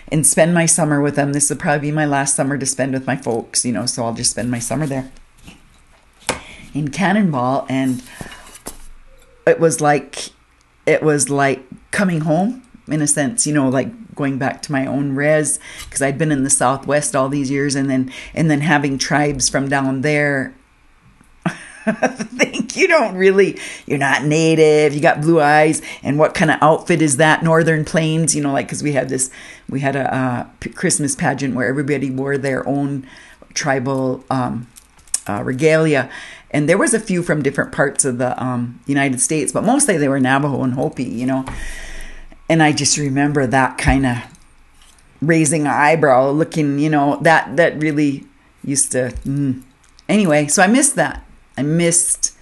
[0.09, 1.33] and spend my summer with them.
[1.33, 4.05] This will probably be my last summer to spend with my folks, you know, so
[4.05, 5.11] I'll just spend my summer there
[6.73, 7.65] in Cannonball.
[7.69, 8.03] And
[9.47, 10.29] it was like,
[10.85, 14.85] it was like coming home in a sense, you know, like going back to my
[14.85, 18.61] own res because I'd been in the Southwest all these years and then, and then
[18.61, 20.53] having tribes from down there
[22.35, 26.57] think you don't really you're not native you got blue eyes and what kind of
[26.61, 27.43] outfit is that?
[27.43, 29.29] Northern plains you know like because we had this
[29.69, 33.07] we had a uh, christmas pageant where everybody wore their own
[33.53, 34.67] tribal um,
[35.27, 36.09] uh, regalia.
[36.51, 39.97] And there was a few from different parts of the um, united states but mostly
[39.97, 41.45] they were navajo and hopi you know?
[42.49, 44.17] And i just remember that kind of
[45.21, 48.25] raising an eyebrow looking you know that that really
[48.63, 49.61] used to mm.
[50.09, 51.24] anyway so i missed that
[51.57, 52.33] i missed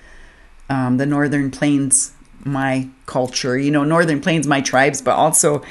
[0.69, 5.61] um, the northern plains my culture you know northern plains my tribes but also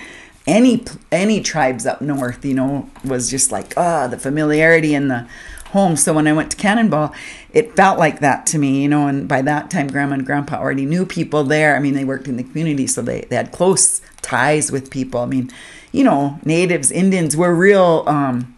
[0.47, 5.27] any any tribes up north you know was just like ah the familiarity and the
[5.73, 5.97] home.
[5.97, 7.15] So when i went to cannonball
[7.53, 10.57] it felt like that to me you know and by that time grandma and grandpa
[10.57, 11.75] already knew people there.
[11.75, 15.21] I mean they worked in the community so they, they had close ties with people.
[15.21, 15.51] I mean
[15.91, 18.57] you know natives indians were real um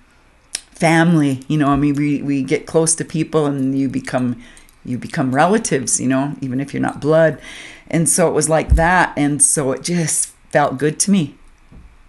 [0.52, 4.40] family you know i mean we, we get close to people and you become
[4.84, 7.40] you become relatives you know even if you're not blood.
[7.88, 9.12] And so it was like that.
[9.16, 11.34] And so it just felt good to me.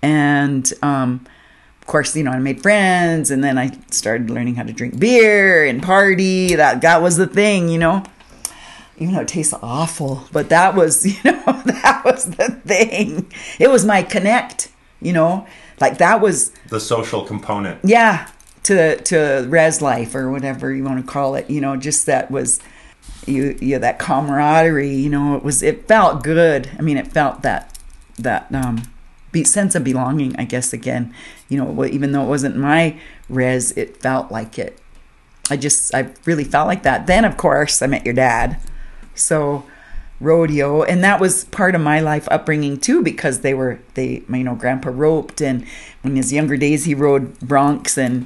[0.02, 1.26] And um
[1.82, 5.00] of course you know i made friends and then i started learning how to drink
[5.00, 6.56] beer and party.
[6.56, 8.04] That that was the thing you know.
[8.98, 13.32] Even though it tastes awful but that was you know that was the thing.
[13.60, 14.70] It was my connect
[15.02, 15.46] you know.
[15.82, 17.80] Like that was The social component.
[17.84, 18.28] yeah
[18.64, 22.32] to to res life or whatever you want to call it you know just that
[22.32, 22.60] was
[23.28, 26.70] you you that camaraderie you know it was it felt good.
[26.78, 27.78] I mean it felt that
[28.18, 28.84] that um
[29.32, 31.14] be, sense of belonging i guess again.
[31.50, 33.00] You know even though it wasn't my
[33.30, 34.80] res it felt like it.
[35.50, 37.08] I just i really felt like that.
[37.08, 38.60] Then of course i met your dad.
[39.14, 39.66] So
[40.22, 44.44] rodeo and that was part of my life upbringing too because they were they you
[44.46, 45.66] know grandpa roped and
[46.06, 48.26] in his younger days he rode broncs and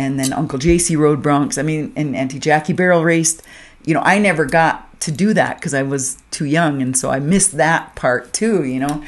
[0.00, 1.58] and then Uncle JC rode broncs.
[1.58, 3.42] I mean, and Auntie Jackie barrel raced.
[3.90, 7.10] You know, I never got to do that because I was too young, and so
[7.10, 8.62] I missed that part too.
[8.62, 9.02] You know,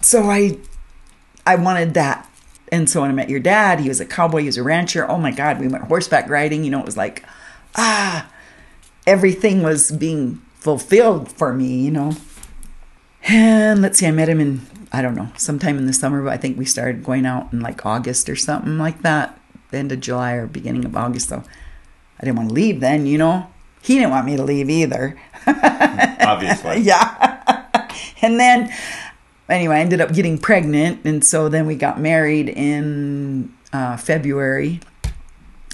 [0.00, 0.56] so I
[1.44, 2.30] I wanted that.
[2.70, 5.06] And so when I met your dad, he was a cowboy, he was a rancher.
[5.06, 6.64] Oh my God, we went horseback riding.
[6.64, 7.26] You know, it was like,
[7.76, 8.32] ah,
[9.06, 12.16] everything was being fulfilled for me, you know.
[13.24, 14.62] And let's see, I met him in,
[14.94, 17.60] I don't know, sometime in the summer, but I think we started going out in
[17.60, 19.38] like August or something like that,
[19.74, 21.28] end of July or beginning of August.
[21.28, 21.44] So
[22.18, 23.48] I didn't want to leave then, you know.
[23.82, 25.18] He didn't want me to leave either.
[25.46, 26.78] Obviously.
[26.78, 27.66] yeah.
[28.22, 28.72] and then,
[29.48, 31.04] anyway, I ended up getting pregnant.
[31.04, 34.80] And so then we got married in uh, February.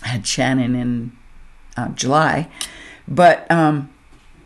[0.02, 1.12] I had Shannon in
[1.76, 2.48] uh, July.
[3.06, 3.90] But um,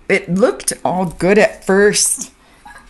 [0.09, 2.33] it looked all good at first.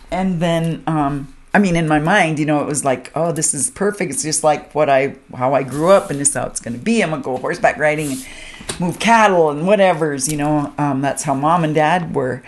[0.09, 3.53] And then, um, I mean, in my mind, you know, it was like, oh, this
[3.53, 4.11] is perfect.
[4.11, 6.77] It's just like what I, how I grew up, and this is how it's going
[6.77, 7.01] to be.
[7.03, 8.27] I'm going to go horseback riding and
[8.79, 10.73] move cattle and whatever's, you know.
[10.79, 12.41] Um, that's how mom and dad were.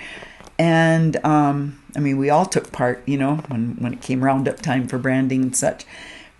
[0.57, 4.61] And, um, I mean, we all took part, you know, when, when it came roundup
[4.61, 5.85] time for branding and such.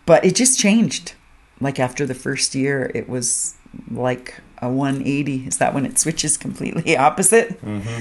[0.05, 1.13] But it just changed.
[1.61, 3.55] Like after the first year, it was
[3.91, 5.47] like a 180.
[5.47, 7.61] Is that when it switches completely opposite?
[7.61, 7.99] Mm-hmm.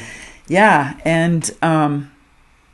[0.49, 0.99] Yeah.
[1.05, 2.11] And um,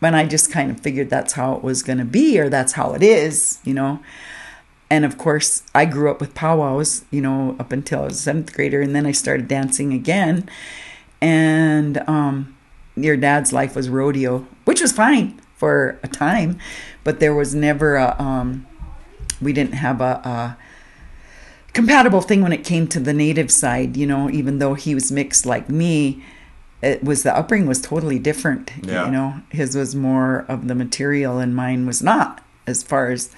[0.01, 2.73] when I just kind of figured that's how it was going to be, or that's
[2.73, 4.01] how it is, you know.
[4.91, 8.53] And of course, I grew up with powwows, you know, up until I was seventh
[8.53, 10.51] grader, and then I started dancing again.
[11.21, 12.57] And um,
[12.97, 16.59] your dad's life was rodeo, which was fine for a time,
[17.05, 18.21] but there was never a.
[18.21, 18.67] Um,
[19.41, 20.59] we didn't have a, a
[21.73, 25.13] compatible thing when it came to the native side, you know, even though he was
[25.13, 26.23] mixed like me,
[26.83, 28.73] it was the upbringing was totally different.
[28.83, 29.07] Yeah.
[29.07, 33.31] You know, his was more of the material and mine was not as far as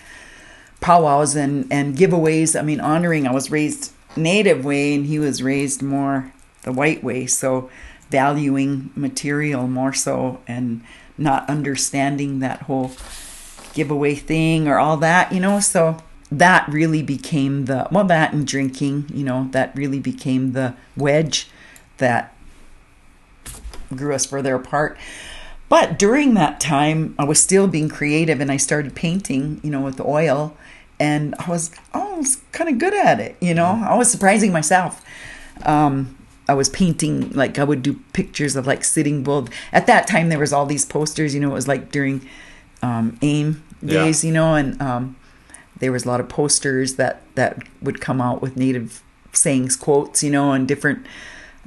[0.80, 2.58] powwows and, and giveaways.
[2.58, 6.32] I mean, honoring, I was raised native way and he was raised more
[6.62, 7.26] the white way.
[7.26, 7.70] So
[8.10, 10.82] valuing material more so and
[11.18, 12.92] not understanding that whole
[13.74, 15.96] giveaway thing or all that, you know, so
[16.32, 21.48] that really became the well that and drinking you know that really became the wedge
[21.98, 22.34] that
[23.96, 24.96] grew us further apart
[25.68, 29.80] but during that time i was still being creative and i started painting you know
[29.80, 30.56] with oil
[31.00, 34.10] and i was oh, I was kind of good at it you know i was
[34.10, 35.04] surprising myself
[35.64, 36.16] um,
[36.48, 39.48] I was painting like I would do pictures of like Sitting Bull.
[39.70, 41.34] At that time, there was all these posters.
[41.34, 42.26] You know, it was like during
[42.82, 44.24] um, AIM days.
[44.24, 44.28] Yeah.
[44.28, 45.16] You know, and um,
[45.82, 50.22] there was a lot of posters that that would come out with native sayings quotes
[50.22, 51.04] you know and different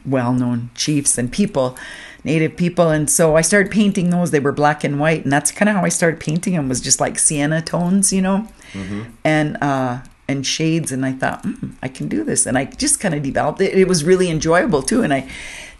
[0.05, 1.77] well-known chiefs and people
[2.25, 4.31] native people and so i started painting those.
[4.31, 6.81] They were black and white and that's kind of how i started painting them was
[6.81, 8.47] just like sienna tones you know?
[9.23, 12.99] And uh and shades and i thought mm, i can do this and i just
[12.99, 13.77] kind of developed it.
[13.77, 15.29] It was really enjoyable too and i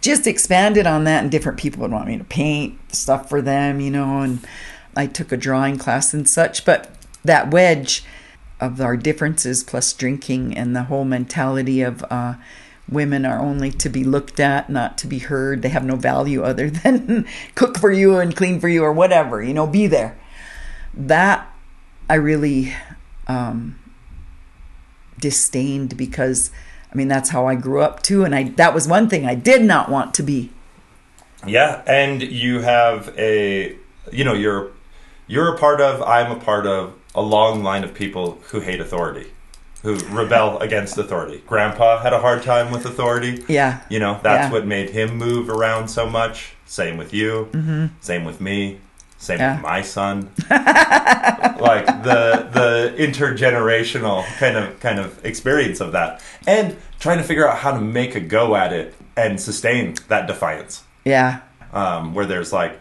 [0.00, 3.80] just expanded on that and different people would want me to paint stuff for them
[3.80, 4.38] you know and
[4.94, 6.90] i took a drawing class and such but
[7.24, 8.04] that wedge
[8.60, 12.34] of our differences plus drinking and the whole mentality of uh,
[12.88, 15.62] women are only to be looked at, not to be heard.
[15.62, 19.42] They have no value other than cook for you and clean for you or whatever,
[19.42, 20.18] you know, be there.
[20.94, 21.50] That
[22.08, 22.74] I really
[23.26, 23.78] um,
[25.18, 26.50] disdained because,
[26.92, 28.24] I mean, that's how I grew up too.
[28.24, 30.50] And I that was one thing I did not want to be.
[31.46, 33.76] Yeah, and you have a,
[34.10, 34.72] you know, you're
[35.26, 38.80] you're a part of, I'm a part of a long line of people who hate
[38.80, 39.30] authority,
[39.86, 41.40] who rebel against authority.
[41.46, 43.44] Grandpa had a hard time with authority.
[43.46, 43.78] Yeah.
[43.88, 44.50] You know, that's Yeah.
[44.52, 46.54] what made him move around so much.
[46.66, 47.48] Same with you.
[48.00, 48.80] Same with me.
[49.18, 49.42] Same Mm-hmm.
[49.42, 49.54] Yeah.
[49.54, 50.30] with my son.
[50.50, 57.48] like the the intergenerational kind of kind of experience of that, and trying to figure
[57.48, 60.82] out how to make a go at it and sustain that defiance.
[61.04, 61.40] Yeah.
[61.72, 62.80] Um, where there's like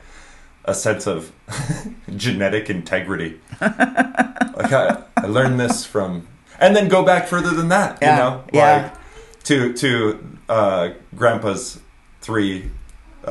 [0.65, 1.31] a sense of
[2.15, 3.39] genetic integrity.
[3.61, 6.27] like I, I learned this from,
[6.59, 7.99] and then go back further than that.
[8.01, 8.81] Yeah, You know, yeah.
[8.83, 11.79] like to to uh, grandpa's
[12.21, 12.71] three
[13.25, 13.29] uh,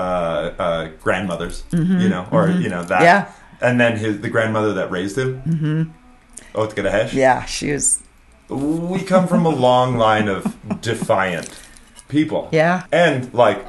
[0.59, 1.65] uh, grandmothers.
[1.71, 2.99] You know, or you know that.
[2.99, 3.03] Mm-hmm.
[3.05, 3.33] Yeah.
[3.61, 5.43] And then his the grandmother that raised him.
[5.43, 6.59] Mm-hmm.
[6.59, 7.13] Othgadehesh.
[7.13, 7.45] Yeah.
[7.45, 8.01] She was.
[8.49, 11.59] We come from a long line of defiant
[12.09, 12.49] people.
[12.53, 12.85] Yeah.
[12.93, 13.65] And like,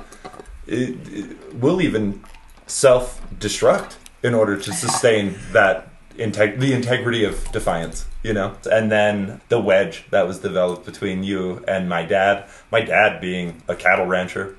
[0.68, 2.24] it, it, we'll even
[2.68, 5.88] self destruct in order to sustain that
[6.18, 8.56] integ- the integrity of defiance, you know?
[8.72, 13.62] And then the wedge that was developed between you and my dad, my dad being
[13.68, 14.56] a cattle rancher,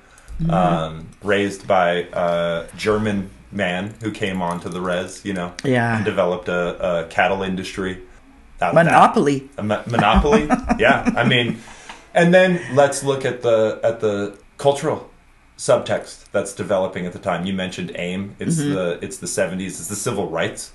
[0.49, 5.53] um, raised by a German man who came onto the res, you know?
[5.63, 5.95] Yeah.
[5.97, 8.01] And developed a, a cattle industry.
[8.59, 8.73] that.
[8.73, 9.49] Monopoly.
[9.57, 10.45] A mo- monopoly?
[10.79, 11.11] yeah.
[11.15, 11.59] I mean,
[12.13, 15.09] And then let's look at the at the cultural
[15.57, 17.45] subtext that's developing at the time.
[17.45, 18.35] You mentioned AIM.
[18.39, 18.73] It's Mm-hmm.
[18.73, 19.79] the it's the seventies.
[19.79, 20.71] It's the civil rights,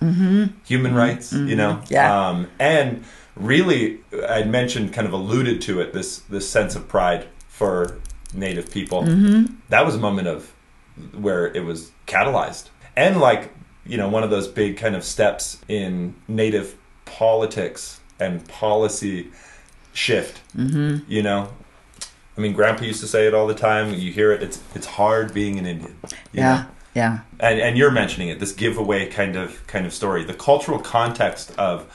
[0.64, 1.32] human rights.
[1.32, 1.92] You know, Mm-hmm.
[1.92, 2.28] Yeah.
[2.28, 3.04] Um, and
[3.36, 5.92] really, I'd mentioned kind of alluded to it.
[5.92, 7.98] This this sense of pride for
[8.34, 9.02] Native people.
[9.02, 9.54] Mm-hmm.
[9.68, 10.52] That was a moment of
[11.14, 13.52] where it was catalyzed, and like
[13.86, 19.28] you know, one of those big kind of steps in Native politics and policy
[19.92, 20.40] shift.
[20.56, 21.10] Mm-hmm.
[21.10, 21.48] You know,
[22.36, 23.92] I mean, Grandpa used to say it all the time.
[23.94, 24.42] You hear it.
[24.42, 25.96] It's it's hard being an Indian.
[26.32, 26.42] Yeah.
[26.62, 26.66] know?
[26.94, 27.18] Yeah.
[27.40, 28.38] and and you're mentioning it.
[28.38, 30.24] This giveaway kind of kind of story.
[30.24, 31.86] The cultural context of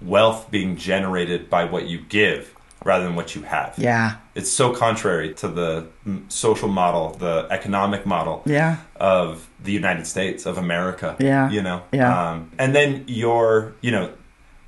[0.00, 3.74] wealth being generated by what you give rather than what you have.
[3.78, 4.16] Yeah.
[4.34, 5.86] It's so contrary to the
[6.28, 8.76] social model, the economic model Yeah.
[8.96, 11.16] of the United States of America.
[11.18, 11.50] Yeah.
[11.50, 11.82] you know.
[11.92, 12.30] Yeah.
[12.32, 14.12] Um, and then your, you know,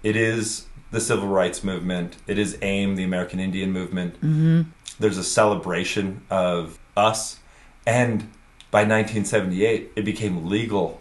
[0.02, 2.16] it is the civil rights movement.
[2.26, 4.14] It is AIM, the American Indian movement.
[4.16, 4.62] Mm-hmm.
[4.98, 7.38] There's a celebration of us,
[7.86, 8.22] and
[8.70, 11.00] by 1978, it became legal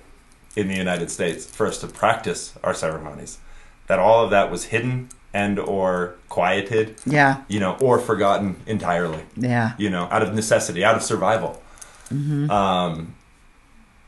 [0.56, 3.40] in the United States for us to practice our ceremonies.
[3.88, 7.42] That all of that was hidden and or quieted, Yeah.
[7.48, 9.74] you know, or forgotten entirely Yeah.
[9.78, 11.62] you know, out of necessity, out of survival.
[12.10, 13.16] Um,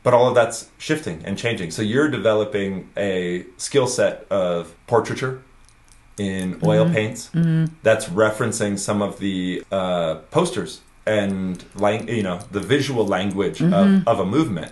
[0.02, 1.70] but all of that's shifting and changing.
[1.70, 5.42] So you're developing a skill set of portraiture
[6.20, 6.94] in oil mm-hmm.
[6.94, 7.72] paints mm-hmm.
[7.82, 13.68] that's referencing some of the uh, posters and lang- you know the visual language of,
[13.68, 14.06] mm-hmm.
[14.08, 14.70] of a movement.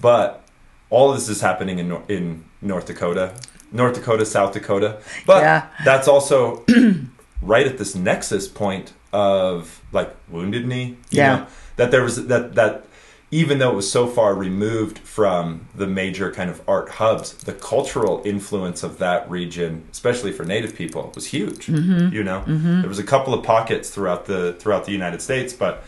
[0.00, 0.44] But
[0.88, 3.34] all of this is happening in Nor- in North Dakota,
[3.72, 4.98] North Dakota, South Dakota.
[5.26, 5.66] But Yeah.
[5.84, 6.64] that's also
[7.42, 10.96] right at this nexus point of like wounded knee.
[11.10, 11.36] you Yeah.
[11.36, 12.85] know, that there was that that
[13.30, 17.52] even though it was so far removed from the major kind of art hubs, the
[17.52, 21.66] cultural influence of that region, especially for Native people, was huge.
[21.66, 22.14] Mm-hmm.
[22.14, 25.82] You know, there was a couple of pockets throughout the throughout the United States, but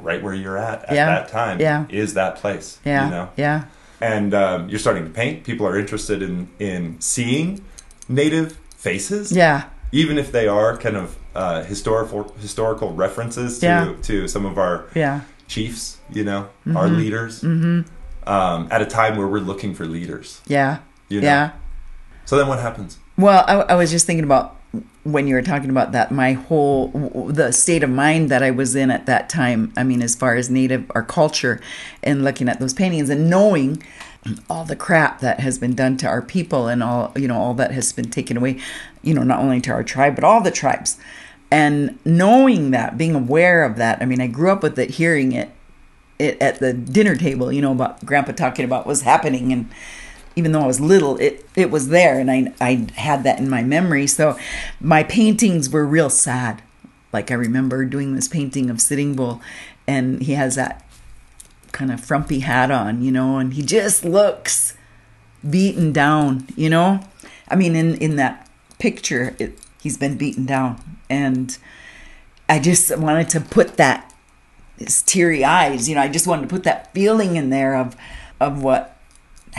[0.00, 1.06] right where you're at at Yeah.
[1.06, 1.84] that time Yeah.
[1.88, 2.78] is that place.
[2.84, 3.04] Yeah.
[3.04, 3.64] You know, Yeah.
[4.00, 5.44] and um, you're starting to paint.
[5.44, 7.60] People are interested in in seeing
[8.08, 9.64] native faces Yeah.
[9.92, 13.92] even if they are kind of uh, historical historical references to Yeah.
[14.02, 15.20] to some of our Yeah.
[15.46, 17.82] Chiefs, you know, our leaders, mm-hmm.
[18.28, 20.40] um, at a time where we're looking for leaders.
[20.46, 20.78] Yeah.
[21.08, 21.26] You know?
[21.26, 21.52] Yeah.
[22.24, 22.98] So then what happens?
[23.16, 24.56] Well, I, I was just thinking about
[25.04, 26.88] when you were talking about that, my whole,
[27.28, 29.72] the state of mind that I was in at that time.
[29.76, 31.60] I mean, as far as native, our culture,
[32.02, 33.82] and looking at those paintings and knowing
[34.48, 37.54] all the crap that has been done to our people and all, you know, all
[37.54, 38.58] that has been taken away,
[39.02, 40.98] you know, not only to our tribe, but all the tribes.
[41.54, 45.30] And knowing that, being aware of that, I mean, I grew up with it, hearing
[45.30, 45.52] it,
[46.18, 49.70] it at the dinner table, you know, about grandpa talking about what's happening and
[50.34, 53.48] even though I was little, it it was there and I I had that in
[53.48, 54.08] my memory.
[54.08, 54.36] So
[54.80, 56.60] my paintings were real sad.
[57.12, 59.40] Like I remember doing this painting of Sitting Bull
[59.86, 60.84] and he has that
[61.70, 64.76] kind of frumpy hat on, you know, and he just looks
[65.48, 66.98] beaten down, you know?
[67.46, 68.50] I mean in in that
[68.80, 71.56] picture, it, he's been beaten down and
[72.48, 74.12] I just wanted to put that
[74.78, 75.88] his teary eyes.
[75.88, 77.94] You know, I just wanted to put that feeling in there of
[78.40, 78.98] of what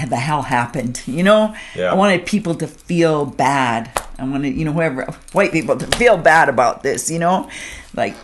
[0.09, 1.01] the hell happened.
[1.05, 1.91] You know, Yeah.
[1.91, 3.89] I wanted people to feel bad.
[4.19, 7.09] I wanted, you know, whoever white people to feel bad about this.
[7.09, 7.49] You know,
[7.95, 8.15] like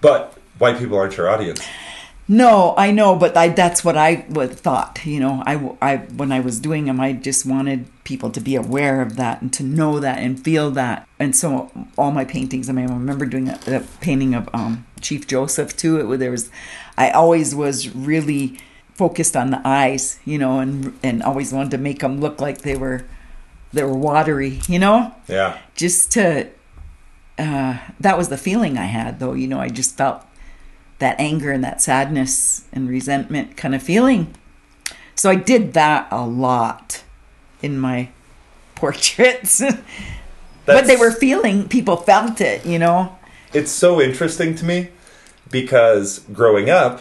[0.00, 1.60] But white people aren't your audience.
[2.26, 5.00] No, I know, but I, that's what I would thought.
[5.04, 8.54] You know, I, I when I was doing them, I just wanted people to be
[8.56, 11.06] aware of that and to know that and feel that.
[11.18, 14.86] And so all my paintings, I mean, I remember doing a, a painting of um,
[15.00, 16.12] Chief Joseph too.
[16.12, 16.50] It, there was,
[16.96, 18.58] I always was really
[18.94, 22.62] focused on the eyes, you know, and and always wanted to make them look like
[22.62, 23.04] they were
[23.72, 25.58] they were watery, you know Yeah.
[25.74, 26.48] just to
[27.38, 30.24] uh, that was the feeling I had though you know I just felt
[30.98, 34.34] that anger and that sadness and resentment kind of feeling.
[35.14, 37.02] So I did that a lot
[37.62, 38.08] in my
[38.74, 39.62] portraits.
[40.66, 43.16] But they were feeling people felt it you know?
[43.52, 44.88] It's so interesting to me
[45.50, 47.00] because growing up,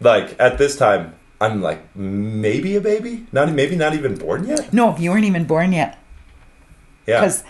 [0.00, 4.72] like at this time, I'm like maybe a baby, not maybe not even born yet.
[4.72, 5.98] no you weren't even born yet.
[7.06, 7.20] Yeah.
[7.20, 7.44] because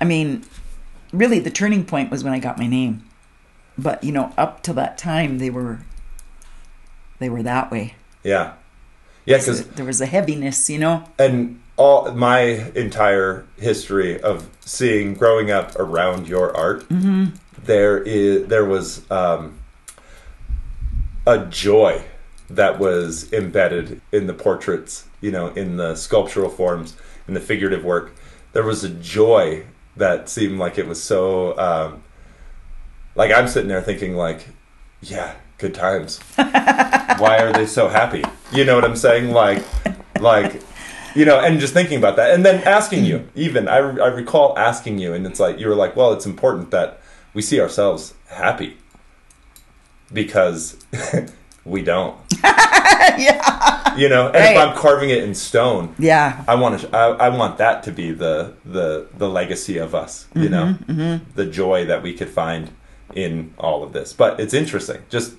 [0.00, 0.44] I mean
[1.12, 3.04] really the turning point was when I got my name
[3.76, 5.80] but you know up to that time they were
[7.18, 8.54] they were that way Yeah.
[9.26, 12.40] Yeah, because there was a heaviness you know and all my
[12.74, 16.86] entire history of seeing growing up around your art,
[17.64, 19.58] there is there was um,
[21.26, 22.04] a joy
[22.48, 26.96] that was embedded in the portraits, you know, in the sculptural forms,
[27.26, 28.14] in the figurative work.
[28.52, 29.64] There was a joy
[29.96, 32.03] that seemed like it was so um,
[33.14, 34.46] like I'm sitting there thinking like,
[35.02, 36.18] yeah, good times.
[36.36, 38.24] Why are they so happy?
[38.52, 39.32] You know what I'm saying?
[39.32, 39.64] Like,
[40.20, 40.62] like,
[41.14, 43.28] you know, and just thinking about that, and then asking you.
[43.34, 46.70] Even I, I recall asking you, and it's like you were like, well, it's important
[46.72, 47.00] that
[47.34, 48.76] we see ourselves happy
[50.12, 50.76] because
[51.64, 52.16] we don't.
[52.42, 53.96] yeah.
[53.96, 54.56] You know, and Right.
[54.56, 56.42] if I'm carving it in stone, Yeah.
[56.48, 56.96] I want to.
[56.96, 60.26] I, I want that to be the the the legacy of us.
[60.34, 61.30] You mm-hmm, know, mm-hmm.
[61.36, 62.70] the joy that we could find
[63.14, 64.12] in all of this.
[64.12, 65.02] But it's interesting.
[65.08, 65.34] Just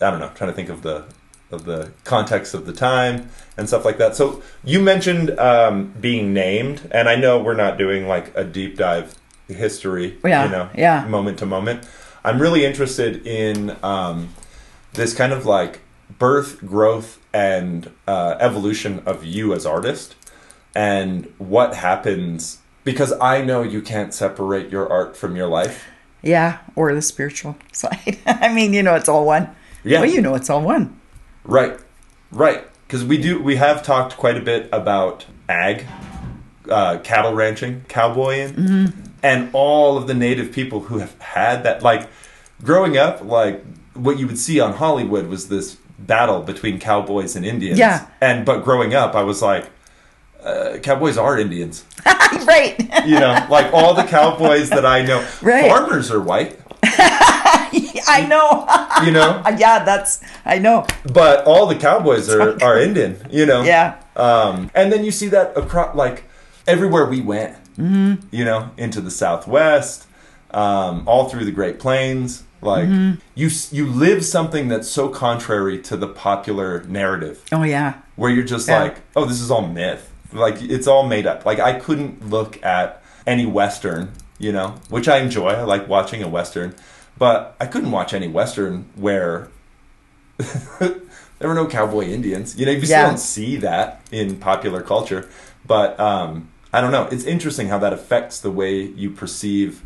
[0.00, 0.30] I don't know.
[0.34, 1.04] Trying to think of the
[1.50, 4.14] of the context of the time and stuff like that.
[4.14, 8.76] So you mentioned um, being named, and I know we're not doing like a deep
[8.76, 9.14] dive
[9.48, 10.18] history.
[10.24, 11.06] Yeah, You know, yeah.
[11.06, 11.88] moment to moment.
[12.24, 14.34] I'm really interested in um,
[14.92, 15.80] this kind of like
[16.18, 20.16] birth, growth, and uh, evolution of you as artist,
[20.74, 25.86] and what happens because I know you can't separate your art from your life.
[26.22, 26.58] Yeah.
[26.76, 28.18] Or the spiritual side.
[28.26, 29.54] I mean, you know, it's all one.
[29.84, 30.00] Yeah.
[30.00, 30.98] Well, you know, it's all one.
[31.44, 31.78] Right,
[32.30, 32.64] right.
[32.86, 35.86] Because we do, we have talked quite a bit about ag,
[36.68, 38.92] uh, cattle ranching, cowboying,
[39.22, 41.82] and all of the native people who have had that.
[41.82, 42.08] Like
[42.62, 43.62] growing up, like
[43.94, 47.78] what you would see on Hollywood was this battle between cowboys and Indians.
[47.78, 48.06] Yeah.
[48.20, 49.68] And but growing up, I was like,
[50.48, 51.84] uh, cowboys are Indians.
[52.06, 52.74] right.
[53.06, 55.68] You know, like all the cowboys that I know, Right.
[55.70, 56.58] farmers are white.
[58.10, 59.04] I know.
[59.04, 60.86] You know, yeah, that's, I know.
[61.12, 63.18] but all the cowboys are are Indian.
[63.30, 63.62] You know.
[63.62, 64.00] Yeah.
[64.16, 66.24] Um, and then you see that across, like
[66.66, 68.14] everywhere we went, mm-hmm.
[68.30, 70.06] you know, into the Southwest,
[70.50, 72.44] um, all through the Great Plains.
[72.60, 72.88] Like
[73.36, 78.00] you, you live something that's so contrary to the popular narrative, Oh, yeah.
[78.16, 78.82] where you're just Yeah.
[78.82, 80.10] like, oh, this is all myth.
[80.32, 81.44] Like it's all made up.
[81.46, 85.48] Like I couldn't look at any Western, you know, which I enjoy.
[85.48, 86.74] I like watching a Western,
[87.16, 89.48] but I couldn't watch any Western where
[90.78, 92.58] there were no cowboy Indians.
[92.58, 95.28] You know, you still don't see that in popular culture.
[95.66, 97.08] But um, I don't know.
[97.10, 99.82] It's interesting how that affects the way you perceive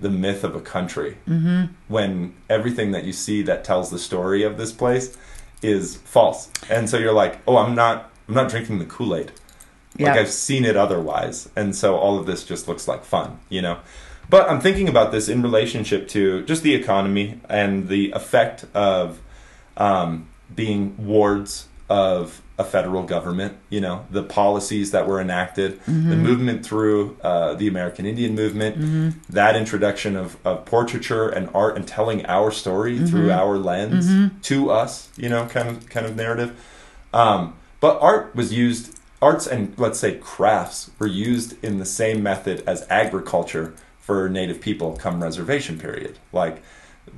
[0.00, 1.72] the myth of a country mm-hmm.
[1.88, 5.16] when everything that you see that tells the story of this place
[5.62, 6.50] is false.
[6.68, 9.32] And so you're like, oh, I'm not, I'm not drinking the Kool Aid.
[9.98, 13.62] Like I've seen it otherwise, and so all of this just looks like fun, you
[13.62, 13.78] know.
[14.28, 19.20] But I'm thinking about this in relationship to just the economy and the effect of
[19.76, 23.56] um, being wards of a federal government.
[23.70, 28.76] You know, the policies that were enacted, the movement through uh, the American Indian movement,
[29.30, 34.06] that introduction of, of portraiture and art and telling our story through our lens
[34.42, 35.08] to us.
[35.16, 36.58] You know, kind of kind of narrative.
[37.14, 42.22] Um, but art was used, arts and let's say crafts were used in the same
[42.22, 46.18] method as agriculture for native people come reservation period.
[46.32, 46.62] Like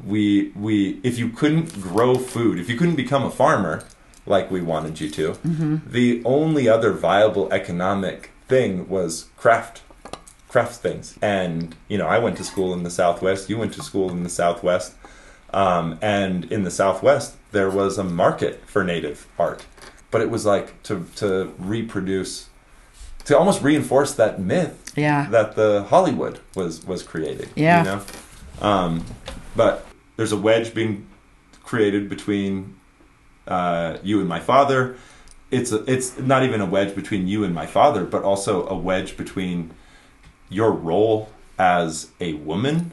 [0.05, 3.85] we we if you couldn't grow food, if you couldn't become a farmer
[4.27, 5.39] like we wanted you to,
[5.87, 9.83] the only other viable economic thing was craft
[10.49, 11.19] craft things.
[11.21, 13.51] And you know, I went to school in the Southwest.
[13.51, 14.95] You went to school in the Southwest.
[15.53, 19.65] Um, and in the Southwest, there was a market for native art,
[20.11, 22.49] but it was like to to reproduce,
[23.25, 25.29] to almost reinforce that myth Yeah.
[25.31, 27.49] that the Hollywood was was creating.
[27.55, 27.79] Yeah.
[27.79, 29.05] you know, um,
[29.57, 29.87] but
[30.17, 31.07] there's a wedge being
[31.63, 32.77] created between
[33.47, 34.97] uh, you and my father.
[35.51, 38.75] It's a, it's not even a wedge between you and my father, but also a
[38.77, 39.71] wedge between
[40.51, 42.93] your role as a woman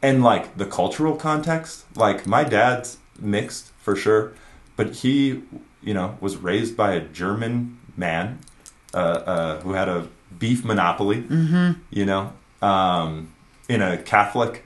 [0.00, 1.84] and like the cultural context.
[1.94, 4.32] Like my dad's mixed for sure,
[4.76, 5.42] but he,
[5.82, 8.38] you know, was raised by a German man
[8.94, 10.08] uh, uh, who had a
[10.38, 11.22] beef monopoly.
[11.22, 11.80] Mm-hmm.
[11.90, 13.32] You know, um,
[13.68, 14.64] in a Catholic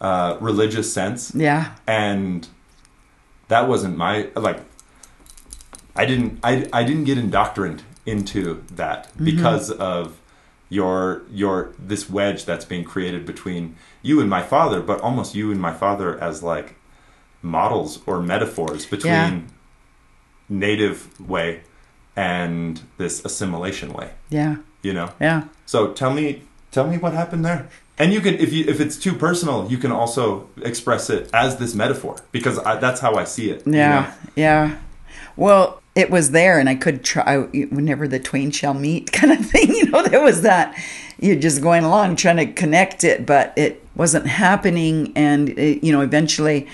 [0.00, 1.72] uh, religious sense Yeah.
[1.86, 2.46] and
[3.48, 4.60] that wasn't my like
[5.94, 10.20] i didn't i, I didn't get indoctrined into that because of
[10.68, 15.50] your your this wedge that's being created between you and my father but almost you
[15.50, 16.74] and my father as like
[17.40, 19.40] models or metaphors between Yeah.
[20.48, 21.60] Native way
[22.16, 24.56] and this assimilation way Yeah.
[24.82, 25.44] you know Yeah.
[25.66, 27.68] so tell me, tell me what happened there.
[27.98, 31.56] And you can, if you if it's too personal, you can also express it as
[31.56, 33.66] this metaphor because I, that's how I see it.
[33.66, 34.30] you Yeah, know?
[34.36, 34.76] yeah.
[35.36, 39.46] Well, it was there, and I could try whenever the twain shall meet, kind of
[39.46, 39.74] thing.
[39.74, 40.76] You know, there was that.
[41.18, 45.90] You're just going along trying to connect it, but it wasn't happening, and it, you
[45.90, 46.66] know, eventually,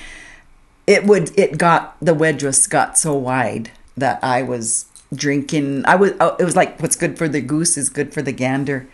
[0.92, 1.36] it would.
[1.38, 5.84] It got the wedge was got so wide that I was drinking.
[5.86, 6.12] I was.
[6.20, 8.88] oh, It was like what's good for the goose is good for the gander,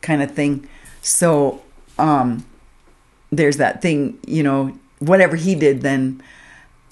[0.00, 0.68] kind of thing.
[1.02, 1.62] So,
[1.98, 2.44] um,
[3.30, 6.22] there's that thing, you know, whatever he did, then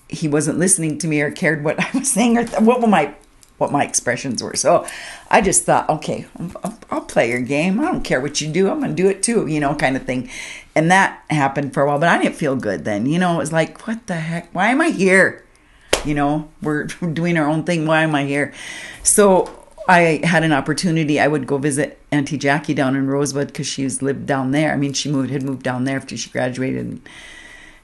[0.08, 3.14] he wasn't listening to me or cared what I was saying or th- what my
[3.60, 4.56] what my expressions were.
[4.56, 4.86] So
[5.30, 6.26] I just thought, okay,
[6.64, 7.78] I'll, I'll, play your game.
[7.78, 8.70] I don't care what you do.
[8.70, 10.30] I'm going to do it too, you know, kind of thing.
[10.74, 13.04] And that happened for a while, but I didn't feel good then.
[13.04, 14.50] You know, it was like, what the heck?
[14.54, 15.44] Why am I here?
[16.04, 17.86] You know, we're doing our own thing.
[17.86, 18.54] Why am I here?
[19.02, 19.54] So
[19.86, 21.20] I had an opportunity.
[21.20, 24.72] I would go visit Auntie Jackie down in Rosebud because she's lived down there.
[24.72, 26.86] I mean, she moved had moved down there after she graduated.
[26.86, 27.08] And,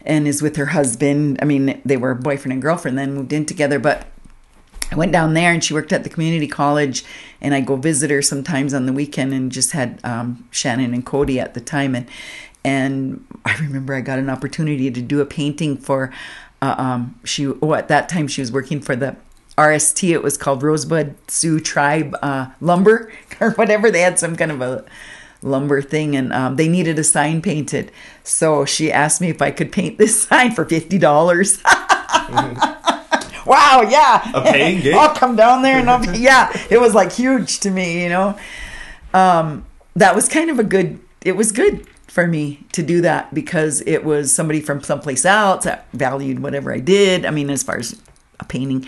[0.07, 1.39] and is with her husband.
[1.43, 3.79] I mean, they were boyfriend and girlfriend, then moved in together.
[3.79, 4.07] But
[4.91, 7.05] I went down there and she worked at the community college,
[7.41, 11.05] and I go visit her sometimes on the weekend and just had um, Shannon and
[11.05, 11.95] Cody at the time.
[11.95, 12.09] And,
[12.65, 16.13] and I remember I got an opportunity to do a painting for,
[16.63, 19.17] uh, um, she, oh, at that time she was working for the
[19.59, 23.11] RST, it was called Rosebud Sioux Tribe uh, Lumber
[23.41, 23.91] or whatever.
[23.91, 24.85] They had some kind of a
[25.43, 27.91] lumber thing and um, they needed a sign painted.
[28.23, 32.76] So she asked me if I could paint this sign for $50.
[33.47, 34.31] Wow, yeah.
[34.35, 34.95] A paying gig?
[34.97, 38.09] I'll come down there and I'll be, yeah, it was like huge to me, you
[38.09, 38.39] know.
[39.15, 43.33] Um, that was kind of a good, it was good for me to do that
[43.35, 47.25] because it was somebody from someplace else that valued whatever I did.
[47.25, 48.01] I mean, as far as
[48.41, 48.87] a painting.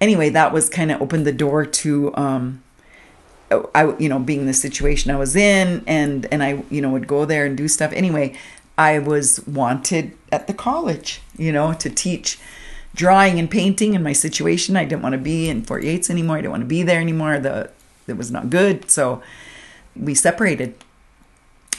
[0.00, 2.62] Anyway, that was kind of opened the door to, um,
[3.50, 7.06] I, you know, being the situation I was in, and and I, you know, would
[7.06, 7.92] go there and do stuff.
[7.92, 8.36] Anyway,
[8.76, 12.38] I was wanted at the college, you know, to teach
[12.96, 13.94] drawing and painting.
[13.94, 16.38] In my situation, I didn't want to be in Fort Yates anymore.
[16.38, 17.38] I didn't want to be there anymore.
[17.38, 17.70] The
[18.08, 19.22] it was not good, so
[19.94, 20.74] we separated,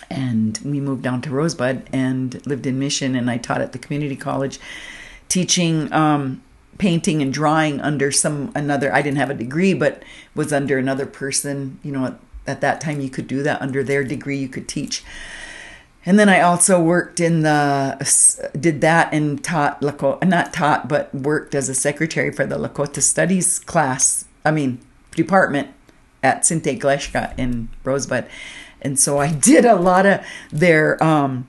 [0.10, 3.16] and we moved down to Rosebud and lived in Mission.
[3.16, 4.60] And I taught at the community college,
[5.28, 5.92] teaching.
[5.92, 6.44] Um,
[6.78, 10.04] painting and drawing under some another i didn't have a degree but
[10.36, 13.84] was under another person you know at, at that time you could do that under
[13.84, 15.04] their degree you could teach
[16.08, 21.14] and then i also worked in the did that and taught lakota not taught but
[21.14, 24.80] worked as a secretary for the lakota studies class i mean
[25.16, 25.70] department
[26.24, 28.28] at Sinte Gleska in Rosebud.
[28.82, 31.48] And so I did a lot of their um,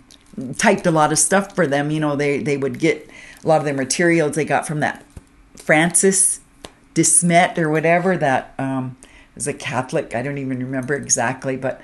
[0.56, 1.90] typed a lot of stuff for them.
[1.90, 3.08] You know, they they would get
[3.44, 5.04] a lot of their materials they got from that
[5.56, 6.40] Francis
[6.94, 8.96] de Smet or whatever that um,
[9.34, 10.14] was a Catholic.
[10.14, 11.80] I don't even remember exactly, but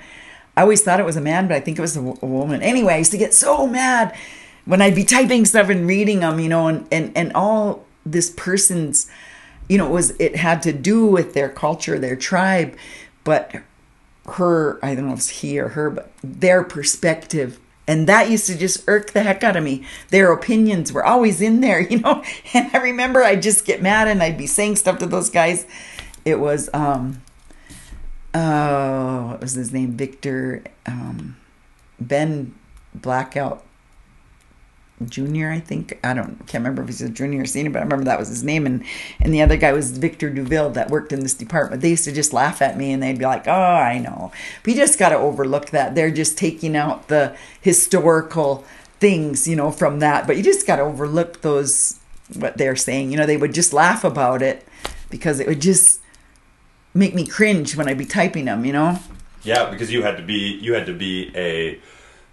[0.57, 2.61] I always thought it was a man, but I think it was a, a woman.
[2.61, 4.15] Anyway, I used to get so mad
[4.65, 8.31] when I'd be typing stuff and reading them, you know, and, and, and all this
[8.31, 9.09] person's,
[9.67, 12.75] you know, it was it had to do with their culture, their tribe,
[13.23, 13.55] but
[14.27, 18.47] her, I don't know if it's he or her, but their perspective and that used
[18.47, 19.85] to just irk the heck out of me.
[20.09, 22.23] Their opinions were always in there, you know.
[22.53, 25.65] And I remember I'd just get mad and I'd be saying stuff to those guys.
[26.23, 27.21] It was, um,
[28.35, 29.93] oh, what was his name?
[29.93, 31.37] Victor, um,
[31.99, 32.53] Ben
[32.93, 33.63] Blackout
[35.05, 35.99] junior, I think.
[36.03, 38.29] I don't can't remember if he's a junior or senior, but I remember that was
[38.29, 38.65] his name.
[38.65, 38.83] And
[39.19, 41.81] and the other guy was Victor Douville that worked in this department.
[41.81, 44.31] They used to just laugh at me and they'd be like, "Oh, I know."
[44.65, 45.95] You just got to overlook that.
[45.95, 48.65] They're just taking out the historical
[48.99, 50.27] things, you know, from that.
[50.27, 51.99] But you just got to overlook those
[52.33, 53.11] what they're saying.
[53.11, 54.65] You know, they would just laugh about it
[55.09, 55.99] because it would just
[56.95, 58.65] make me cringe when I'd be typing them.
[58.65, 58.99] You know.
[59.43, 61.77] Yeah, because you had to be you had to be a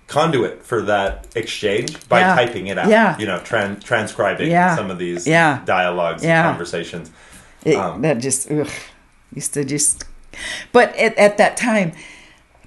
[0.06, 2.34] conduit for that exchange by Yeah.
[2.34, 2.88] typing it out.
[2.88, 3.18] Yeah.
[3.18, 4.74] You know, tran- transcribing Yeah.
[4.76, 5.60] some of these Yeah.
[5.64, 6.40] dialogues Yeah.
[6.40, 7.10] and conversations.
[7.64, 8.68] It, Um, that just ugh,
[9.34, 10.04] used to just.
[10.72, 11.92] But at, at that time,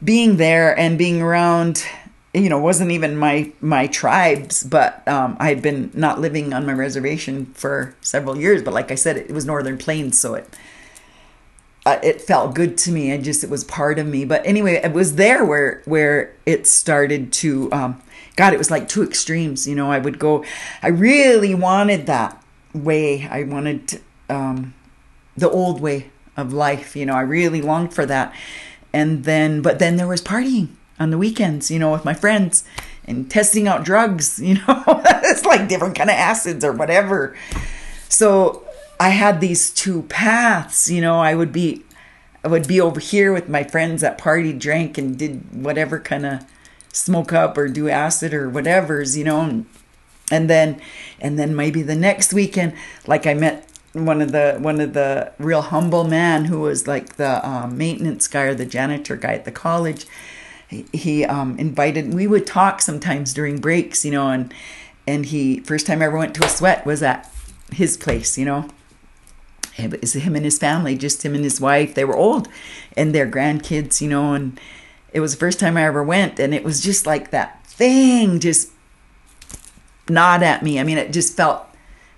[0.03, 1.83] being there and being around,
[2.33, 4.63] you know, wasn't even my my tribes.
[4.63, 8.61] But um, I had been not living on my reservation for several years.
[8.63, 10.47] But like I said, it was Northern Plains, so it
[11.85, 13.13] uh, it felt good to me.
[13.13, 14.25] I just it was part of me.
[14.25, 17.71] But anyway, it was there where where it started to.
[17.71, 18.01] Um,
[18.35, 19.67] God, it was like two extremes.
[19.67, 20.43] You know, I would go.
[20.81, 23.27] I really wanted that way.
[23.27, 24.73] I wanted um,
[25.37, 26.95] the old way of life.
[26.95, 28.33] You know, I really longed for that.
[28.91, 30.69] And then, but then there was partying
[30.99, 31.69] on the weekends.
[31.69, 32.63] You know, with my friends
[33.05, 34.39] and testing out drugs.
[34.43, 37.35] You know, it's like different kind of acids or whatever.
[38.09, 38.64] So
[38.99, 41.83] I had these two paths, you know, I would be
[42.43, 46.25] I would be over here with my friends that party drank and did whatever kind
[46.25, 46.45] of
[46.93, 49.65] smoke up or do acid or whatever's, you know, and,
[50.31, 50.79] and then
[51.19, 52.73] and then maybe the next weekend
[53.07, 57.15] like I met one of the one of the real humble man who was like
[57.15, 60.05] the um, maintenance guy or the janitor guy at the college.
[60.67, 64.53] He, he um, invited we would talk sometimes during breaks you know and
[65.05, 67.31] and he first time I ever went to a sweat was at
[67.71, 68.67] his place you know
[69.77, 71.95] it was him and his family, just him and his wife.
[71.95, 72.47] They were old
[72.95, 74.59] and their grandkids, you know, and
[75.13, 78.39] it was the first time I ever went and it was just like that thing
[78.39, 78.71] just
[80.09, 80.79] nod at me.
[80.79, 81.67] I mean, it just felt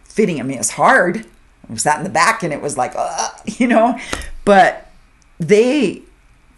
[0.04, 0.40] fitting.
[0.40, 1.26] I mean, it's hard.
[1.70, 4.00] I was sat in the back and it was like, uh, you know,
[4.46, 4.92] but
[5.40, 6.02] they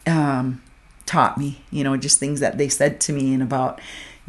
[0.05, 0.61] um,
[1.05, 3.79] taught me, you know, just things that they said to me and about,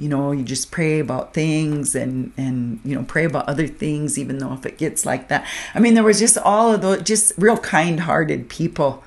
[0.00, 4.18] you know, you just pray about things and, and, you know, pray about other things,
[4.18, 5.46] even though if it gets like that.
[5.74, 9.04] I mean, there was just all of those, just real kind hearted people.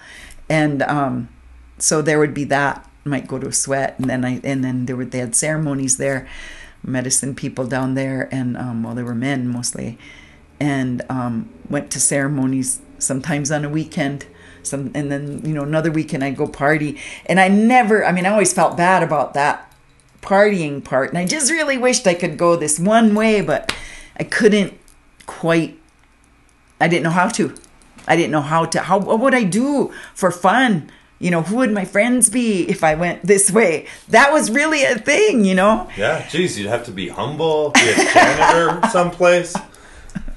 [0.48, 1.30] And, um,
[1.80, 4.86] so there would be that might go to a sweat and then I, and then
[4.86, 6.28] there were, they had ceremonies there,
[6.84, 8.30] medicine people down there.
[8.32, 9.98] And, um, well, they were men mostly
[10.60, 14.28] and, um, went to ceremonies sometimes on a weekend
[14.62, 18.26] some and then you know another weekend I'd go party and I never I mean
[18.26, 19.73] I always felt bad about that
[20.24, 21.10] partying part.
[21.10, 23.76] And I just really wished I could go this one way but
[24.18, 24.74] I couldn't
[25.26, 25.78] quite
[26.80, 27.56] I didn't know how to.
[28.08, 30.90] I didn't know how to how what would I do for fun?
[31.20, 33.88] You know who would my friends be if I went this way?
[34.10, 35.90] That was really a thing you know?
[35.98, 39.56] Yeah geez you'd have to be humble be a janitor someplace.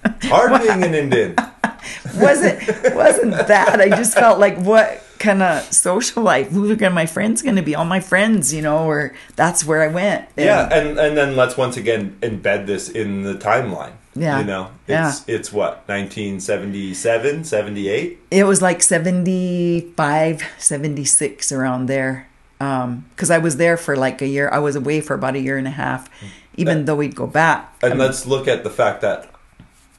[0.04, 1.34] It's hard being an Indian.
[2.16, 3.80] Wasn't wasn't that.
[3.80, 6.48] I just felt like what kind of social life?
[6.48, 7.74] Who are my friends going to be?
[7.74, 10.28] All my friends, you know, or that's where I went.
[10.36, 13.92] And, yeah, and and then let's once again embed this in the timeline.
[14.16, 14.40] Yeah.
[14.40, 15.34] You know, it's, yeah.
[15.34, 18.18] it's what, 1977, 78?
[18.30, 22.28] It was like 75, 76 around there.
[22.58, 24.48] Because um, I was there for like a year.
[24.50, 26.08] I was away for about a year and a half,
[26.56, 27.76] even and, though we'd go back.
[27.82, 29.30] And I mean, let's look at the fact that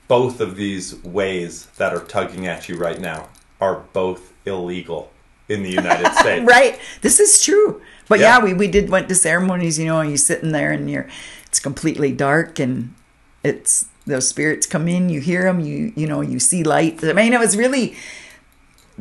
[0.08, 3.30] both of these ways that are tugging at you right now
[3.62, 5.12] are both illegal
[5.50, 6.46] in the United States.
[6.46, 6.80] right.
[7.02, 7.82] This is true.
[8.10, 8.38] But yeah.
[8.38, 11.08] yeah, we, we did went to ceremonies, you know, and you're sitting there and you're
[11.48, 12.94] it's completely dark and
[13.44, 17.04] it's those spirits come in, you hear them, you you know, you see light.
[17.04, 17.96] I mean, it was really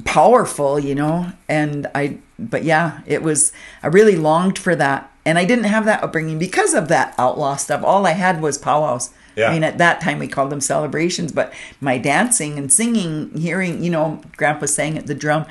[0.05, 5.13] powerful, you know, and I but yeah, it was I really longed for that.
[5.25, 7.83] And I didn't have that upbringing because of that outlaw stuff.
[7.83, 9.11] All I had was powwows.
[9.37, 9.51] Yeah.
[9.51, 13.85] I mean, at that time we called them celebrations, but my dancing and singing, hearing,
[13.85, 15.45] you know, Grandpa sang at the drum,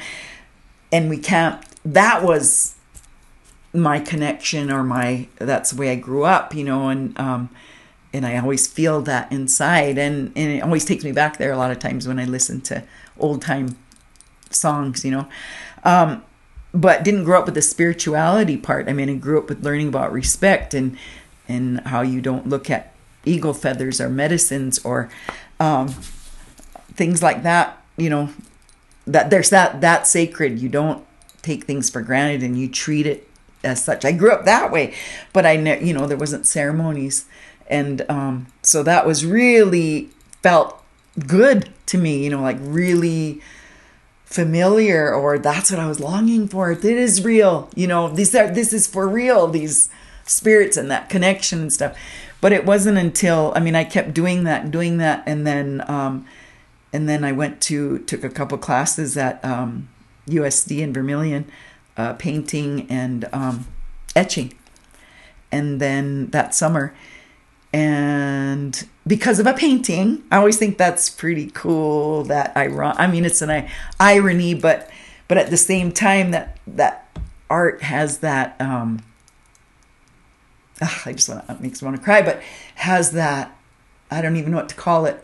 [0.91, 1.69] and we camped.
[1.86, 2.75] That was
[3.73, 7.49] my connection, or my that's the way I grew up, you know, and um,
[8.11, 11.57] and I always feel that inside, and and it always takes me back there a
[11.57, 12.83] lot of times when I listen to
[13.19, 13.77] old time
[14.49, 15.27] songs, you know.
[15.83, 16.23] Um,
[16.73, 18.89] but didn't grow up with the spirituality part.
[18.89, 20.97] I mean, I grew up with learning about respect and
[21.47, 22.94] and how you don't look at
[23.26, 25.09] eagle feathers or medicines or
[25.59, 25.89] um,
[26.93, 27.82] things like that.
[27.97, 28.30] You know,
[29.07, 30.59] that there's that that sacred.
[30.59, 31.05] You don't
[31.41, 33.30] take things for granted and you treat it
[33.63, 34.05] as such.
[34.05, 34.93] I grew up that way,
[35.34, 37.26] but I ne- you know there wasn't ceremonies,
[37.67, 40.09] and um, so that was really
[40.41, 40.82] felt
[41.28, 42.23] good to me.
[42.23, 43.41] You know, like really
[44.26, 46.71] familiar or that's what I was longing for.
[46.71, 47.69] It is real.
[47.76, 49.47] You know, these are this is for real.
[49.47, 49.89] These
[50.26, 51.97] spirits and that connection and stuff.
[52.41, 56.25] But it wasn't until I mean I kept doing that, doing that, and then um,
[56.93, 59.89] and then I went to took a couple classes at um,
[60.27, 61.45] USD in Vermilion,
[61.97, 63.67] uh, painting and um,
[64.15, 64.53] etching,
[65.51, 66.93] and then that summer.
[67.73, 72.23] And because of a painting, I always think that's pretty cool.
[72.23, 73.67] That I run, I mean, it's an
[73.99, 74.89] irony, but
[75.27, 77.17] but at the same time, that that
[77.49, 79.03] art has that um,
[80.82, 82.41] ugh, I just want to, makes me want to cry, but
[82.76, 83.55] has that,
[84.11, 85.23] I don't even know what to call it,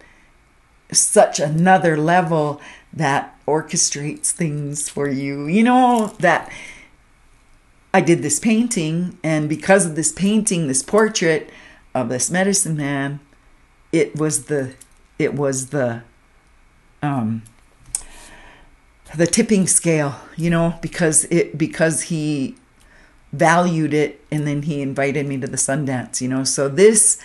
[0.91, 2.61] such another level
[2.93, 5.47] that orchestrates things for you.
[5.47, 6.51] You know, that
[7.93, 11.49] I did this painting, and because of this painting, this portrait
[11.93, 13.19] of this medicine man,
[13.91, 14.73] it was the,
[15.19, 16.03] it was the,
[17.01, 17.43] um,
[19.15, 22.55] the tipping scale, you know, because it, because he
[23.31, 26.43] valued it and then he invited me to the Sundance, you know.
[26.43, 27.19] So this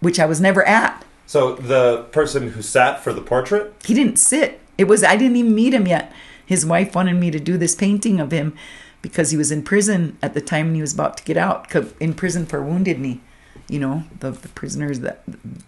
[0.00, 1.04] which I was never at.
[1.26, 3.72] So the person who sat for the portrait?
[3.84, 4.60] He didn't sit.
[4.76, 6.12] It was I didn't even meet him yet.
[6.44, 8.54] His wife wanted me to do this painting of him
[9.00, 11.74] because he was in prison at the time and he was about to get out
[12.00, 13.20] in prison for wounded knee.
[13.68, 15.22] You know, the, the prisoners that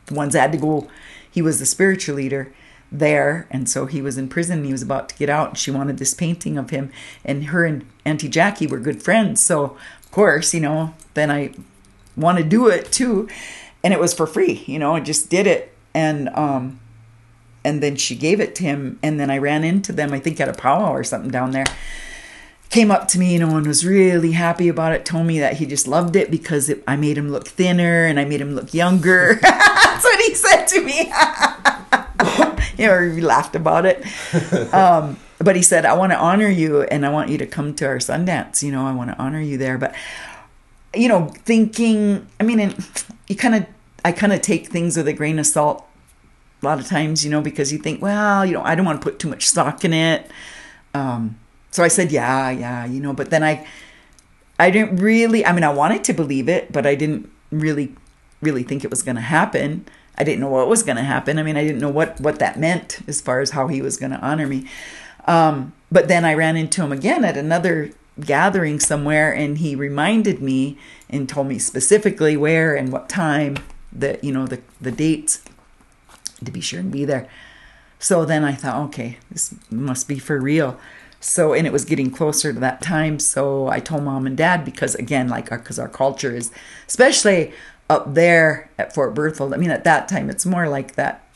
[0.07, 0.89] the ones that had to go
[1.31, 2.53] he was the spiritual leader
[2.91, 5.70] there and so he was in prison he was about to get out and she
[5.70, 6.91] wanted this painting of him
[7.24, 11.53] and her and auntie jackie were good friends so of course you know then i
[12.16, 13.28] want to do it too
[13.82, 16.78] and it was for free you know i just did it and um
[17.64, 20.41] and then she gave it to him and then i ran into them i think
[20.41, 21.66] at a powwow or something down there
[22.70, 25.55] came up to me you know and was really happy about it told me that
[25.55, 28.55] he just loved it because it, i made him look thinner and i made him
[28.55, 29.34] look younger.
[29.43, 31.12] That's what he said to me
[32.78, 34.04] you know, we laughed about it.
[34.72, 37.74] Um, but he said, I want to honor you and I want you to come
[37.76, 38.62] to our Sundance.
[38.62, 39.78] You know, I want to honor you there.
[39.78, 39.94] But,
[40.94, 42.74] you know, thinking, I mean,
[43.28, 43.66] you kind of,
[44.04, 45.86] I kind of take things with a grain of salt
[46.62, 49.00] a lot of times, you know, because you think, well, you know, I don't want
[49.00, 50.30] to put too much stock in it.
[50.94, 51.38] Um,
[51.70, 53.66] so I said, yeah, yeah, you know, but then I,
[54.59, 57.94] I didn't really, I mean, I wanted to believe it, but I didn't really,
[58.40, 59.84] really think it was going to happen.
[60.18, 61.38] I didn't know what was going to happen.
[61.38, 63.96] I mean, I didn't know what, what that meant as far as how he was
[63.96, 64.66] going to honor me.
[65.26, 67.90] Um, but then I ran into him again at another
[68.20, 70.78] gathering somewhere, and he reminded me
[71.10, 73.56] and told me specifically where and what time,
[73.92, 75.42] the you know the the dates,
[76.44, 77.28] to be sure and be there.
[77.98, 80.78] So then I thought, okay, this must be for real.
[81.20, 83.18] So and it was getting closer to that time.
[83.18, 86.50] So I told mom and dad because again, like because our, our culture is,
[86.86, 87.52] especially
[87.89, 89.55] up there at Fort Berthold.
[89.55, 91.26] I mean, at that time, it's more like that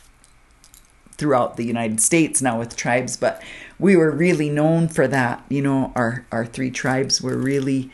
[1.12, 3.42] throughout the United States now with tribes, but
[3.78, 5.44] we were really known for that.
[5.48, 7.90] You know, our our three tribes were really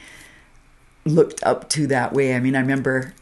[1.04, 2.34] looked up to that way.
[2.34, 3.14] I mean, I remember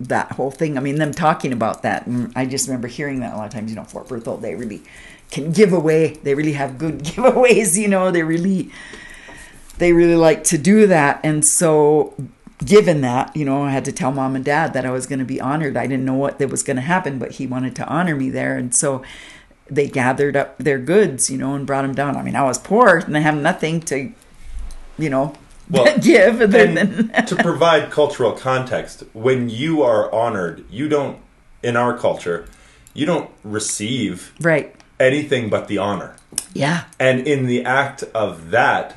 [0.00, 0.76] that whole thing.
[0.76, 3.52] I mean, them talking about that, and I just remember hearing that a lot of
[3.52, 3.70] times.
[3.70, 4.82] You know, Fort Berthold, they really
[5.30, 6.14] can give away.
[6.22, 7.80] They really have good giveaways.
[7.80, 8.70] You know, they really
[9.78, 12.14] they really like to do that, and so
[12.64, 15.18] given that, you know, I had to tell mom and dad that I was going
[15.18, 15.76] to be honored.
[15.76, 18.30] I didn't know what that was going to happen, but he wanted to honor me
[18.30, 19.02] there, and so
[19.72, 22.16] they gathered up their goods, you know, and brought them down.
[22.16, 24.12] I mean, I was poor and I have nothing to,
[24.98, 25.34] you know,
[25.70, 29.04] well, give other than to provide cultural context.
[29.14, 31.18] When you are honored, you don't
[31.62, 32.46] in our culture,
[32.92, 36.16] you don't receive right anything but the honor.
[36.52, 36.84] Yeah.
[36.98, 38.96] And in the act of that,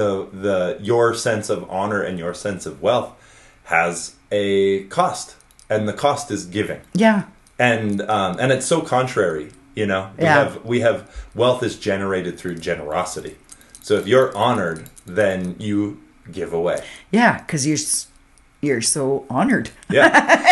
[0.00, 3.12] the the your sense of honor and your sense of wealth
[3.64, 5.36] has a cost,
[5.68, 6.80] and the cost is giving.
[6.94, 7.24] Yeah.
[7.58, 10.34] And um, and it's so contrary you know, we yeah.
[10.34, 13.36] have we have wealth is generated through generosity.
[13.80, 16.84] So if you're honored, then you give away.
[17.10, 17.78] Yeah, because you're
[18.60, 19.70] you're so honored.
[19.88, 20.10] Yeah.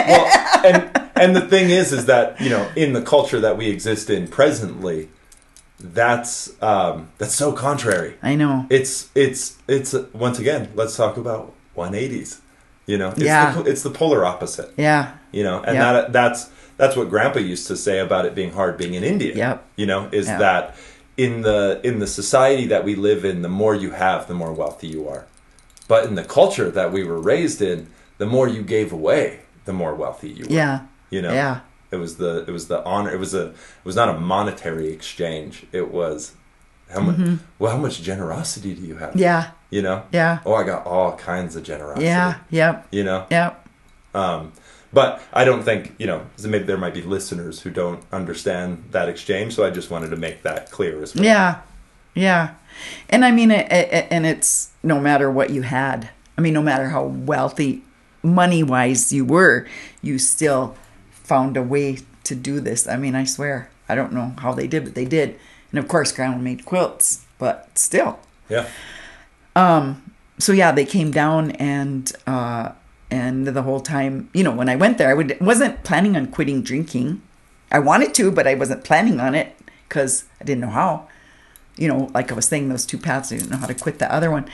[0.09, 3.69] Well, and and the thing is, is that you know, in the culture that we
[3.69, 5.11] exist in presently,
[5.81, 8.17] that's um, that's so contrary.
[8.23, 8.67] I know.
[8.71, 10.71] It's it's it's once again.
[10.75, 12.41] Let's talk about 180s.
[12.87, 13.53] You know, it's yeah.
[13.53, 14.73] the, it's the polar opposite.
[14.77, 15.15] Yeah.
[15.31, 15.93] You know, and yeah.
[15.93, 19.35] that that's that's what grandpa used to say about it being hard being in India.
[19.35, 19.65] Yep.
[19.77, 20.39] You know, is yep.
[20.39, 20.77] that
[21.17, 24.53] in the in the society that we live in, the more you have, the more
[24.53, 25.27] wealthy you are.
[25.87, 29.73] But in the culture that we were raised in, the more you gave away, the
[29.73, 30.53] more wealthy you were.
[30.53, 30.87] Yeah.
[31.11, 31.33] You know.
[31.33, 31.61] Yeah.
[31.91, 33.11] It was the it was the honor.
[33.13, 35.67] It was a it was not a monetary exchange.
[35.73, 36.33] It was
[36.91, 37.37] how much mm-hmm.
[37.59, 39.17] well how much generosity do you have?
[39.17, 39.51] Yeah.
[39.71, 40.05] You know.
[40.13, 40.41] Yeah.
[40.45, 42.07] Oh, I got all kinds of generosity.
[42.07, 42.39] Yeah.
[42.51, 42.89] Yep.
[42.91, 43.27] You know.
[43.31, 43.69] Yep.
[44.15, 44.53] Um,
[44.93, 49.09] but I don't think, you know, maybe there might be listeners who don't understand that
[49.09, 49.55] exchange.
[49.55, 51.25] So I just wanted to make that clear as well.
[51.25, 51.61] Yeah.
[52.15, 52.55] Yeah.
[53.11, 56.63] And I mean, it, it, and it's no matter what you had, I mean, no
[56.63, 57.83] matter how wealthy,
[58.23, 59.67] money wise you were,
[60.01, 60.75] you still
[61.29, 62.89] found a way to do this.
[62.89, 65.39] I mean, I swear, I don't know how they did, but they did.
[65.71, 68.19] And of course, Grandma made quilts, but still.
[68.49, 68.69] Yeah.
[69.55, 72.73] Um, so yeah, they came down and, uh,
[73.11, 76.27] and the whole time you know when i went there i would, wasn't planning on
[76.27, 77.23] quitting drinking
[77.73, 79.57] i wanted to but i wasn't planning on it
[79.89, 81.09] because i didn't know how
[81.77, 83.99] you know like i was saying those two paths i didn't know how to quit
[83.99, 84.49] the other one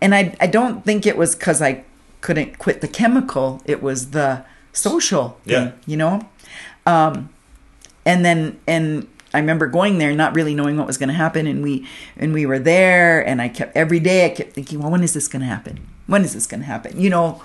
[0.00, 1.84] and i, I don't think it was because i
[2.20, 5.70] couldn't quit the chemical it was the social yeah.
[5.70, 6.28] thing, you know?
[6.86, 7.28] Um,
[8.04, 11.46] and then and I remember going there not really knowing what was going to happen
[11.46, 14.90] and we and we were there and I kept every day I kept thinking well
[14.90, 15.86] when is this going to happen?
[16.06, 17.00] When is this going to happen?
[17.00, 17.42] You know?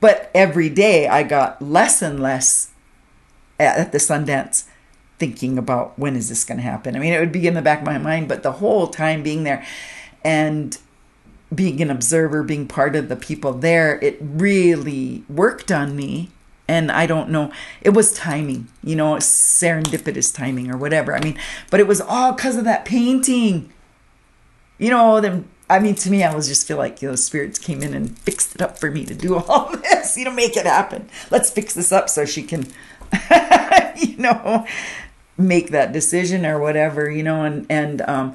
[0.00, 2.70] But every day I got less and less
[3.58, 4.64] at the Sundance
[5.18, 6.96] thinking about when is this going to happen.
[6.96, 9.22] I mean, it would be in the back of my mind, but the whole time
[9.22, 9.64] being there
[10.24, 10.76] and
[11.54, 16.30] being an observer, being part of the people there, it really worked on me.
[16.68, 21.14] And I don't know, it was timing, you know, serendipitous timing or whatever.
[21.14, 21.38] I mean,
[21.70, 23.70] but it was all because of that painting.
[24.78, 27.58] You know, then I mean, to me, I was just feel like you know, spirits
[27.58, 30.16] came in and fixed it up for me to do all this.
[30.16, 31.08] You know, make it happen.
[31.30, 32.66] Let's fix this up so she can,
[33.96, 34.66] you know,
[35.36, 37.10] make that decision or whatever.
[37.10, 38.34] You know, and and um,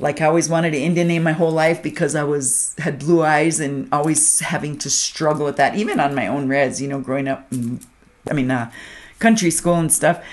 [0.00, 3.22] like I always wanted an Indian name my whole life because I was had blue
[3.22, 6.80] eyes and always having to struggle with that, even on my own res.
[6.80, 7.80] You know, growing up, in,
[8.28, 8.70] I mean, uh,
[9.18, 10.24] country school and stuff.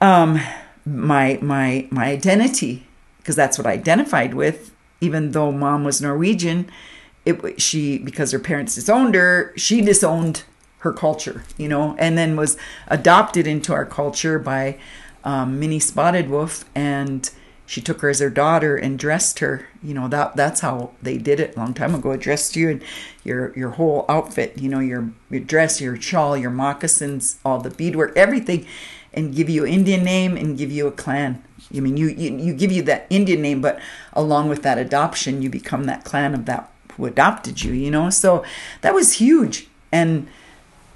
[0.00, 0.40] Um,
[0.84, 2.86] my my my identity
[3.18, 4.70] because that's what I identified with
[5.00, 6.70] even though mom was Norwegian,
[7.24, 10.44] it she because her parents disowned her, she disowned
[10.78, 12.56] her culture, you know, and then was
[12.88, 14.78] adopted into our culture by
[15.24, 17.30] um, Spotted Wolf, and
[17.66, 19.66] she took her as her daughter and dressed her.
[19.82, 22.16] You know that that's how they did it a long time ago.
[22.16, 22.82] dressed you and
[23.24, 24.58] your your whole outfit.
[24.58, 28.66] You know your your dress, your shawl, your moccasins, all the beadwork, everything,
[29.12, 31.42] and give you Indian name and give you a clan.
[31.74, 33.80] I mean, you, you you give you that Indian name, but
[34.12, 37.72] along with that adoption, you become that clan of that who adopted you.
[37.72, 38.44] You know, so
[38.82, 40.28] that was huge, and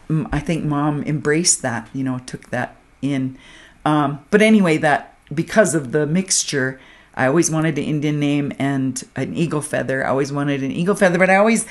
[0.09, 1.89] mm, I think mom embraced that.
[1.93, 3.37] You know, took that in.
[3.85, 6.81] Um, but anyway, that because of the mixture,
[7.15, 10.05] I always wanted an Indian name and an eagle feather.
[10.05, 11.67] I always wanted an eagle feather, but I always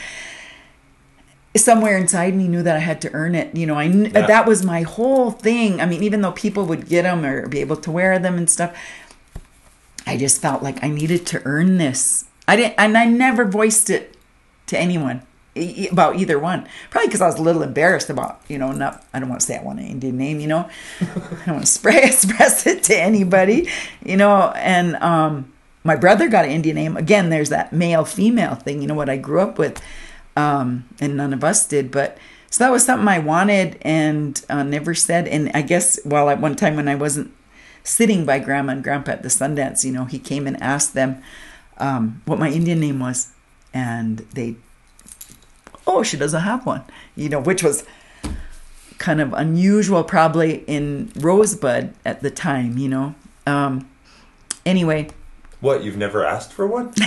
[1.57, 3.55] somewhere inside me knew that I had to earn it.
[3.55, 4.27] You know, I yeah.
[4.27, 5.81] that was my whole thing.
[5.81, 8.49] I mean, even though people would get them or be able to wear them and
[8.49, 8.77] stuff,
[10.05, 12.25] I just felt like I needed to earn this.
[12.47, 14.15] I didn't, and I never voiced it
[14.67, 15.23] to anyone
[15.91, 16.67] about either one.
[16.89, 19.47] Probably because I was a little embarrassed about, you know, not, I don't want to
[19.47, 20.69] say I want an Indian name, you know,
[21.01, 21.05] I
[21.45, 23.69] don't want to spray, express it to anybody,
[24.03, 25.51] you know, and, um,
[25.83, 26.97] my brother got an Indian name.
[26.97, 29.81] Again, there's that male female thing, you know, what I grew up with.
[30.35, 32.17] Um, and none of us did, but
[32.49, 35.27] so that was something I wanted and uh, never said.
[35.27, 37.31] And I guess, well, at one time when I wasn't
[37.83, 41.21] sitting by grandma and grandpa at the Sundance, you know, he came and asked them
[41.77, 43.31] um, what my Indian name was.
[43.73, 44.55] And they
[45.89, 46.83] oh, she doesn't have one,
[47.15, 47.83] you know, which was
[48.99, 53.15] kind of unusual probably in Rosebud at the time, you know.
[53.47, 53.89] Um,
[54.65, 55.09] anyway.
[55.61, 56.93] What, you've never asked for one?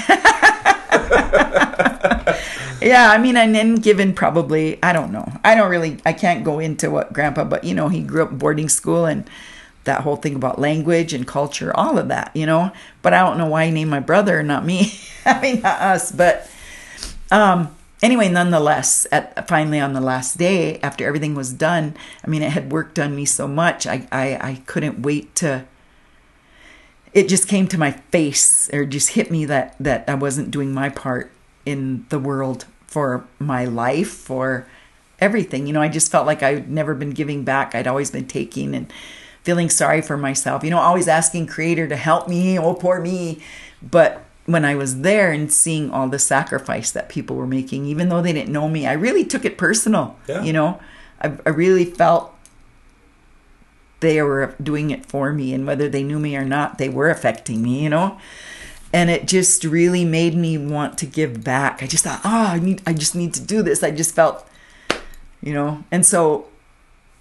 [2.82, 5.30] yeah, I mean, and then given probably, I don't know.
[5.44, 8.36] I don't really, I can't go into what grandpa, but you know, he grew up
[8.36, 9.28] boarding school and
[9.84, 12.72] that whole thing about language and culture, all of that, you know.
[13.00, 14.92] But I don't know why he named my brother, not me.
[15.24, 16.10] I mean, not us.
[16.12, 16.50] But
[17.30, 21.94] um, anyway, nonetheless, at finally on the last day, after everything was done,
[22.24, 25.64] I mean, it had worked on me so much, I, I, I couldn't wait to.
[27.14, 30.72] It just came to my face, or just hit me that that I wasn't doing
[30.72, 31.30] my part
[31.64, 34.66] in the world for my life, for
[35.20, 35.66] everything.
[35.66, 37.74] You know, I just felt like I'd never been giving back.
[37.74, 38.92] I'd always been taking and
[39.42, 40.64] feeling sorry for myself.
[40.64, 42.59] You know, always asking Creator to help me.
[42.59, 43.42] Oh, poor me.
[43.82, 48.09] But when I was there and seeing all the sacrifice that people were making, even
[48.09, 50.16] though they didn't know me, I really took it personal.
[50.28, 50.43] Yeah.
[50.43, 50.80] You know,
[51.20, 52.34] I, I really felt
[54.01, 57.09] they were doing it for me, and whether they knew me or not, they were
[57.09, 57.82] affecting me.
[57.84, 58.18] You know,
[58.93, 61.82] and it just really made me want to give back.
[61.82, 63.84] I just thought, oh, I need, I just need to do this.
[63.84, 64.49] I just felt,
[65.40, 66.49] you know, and so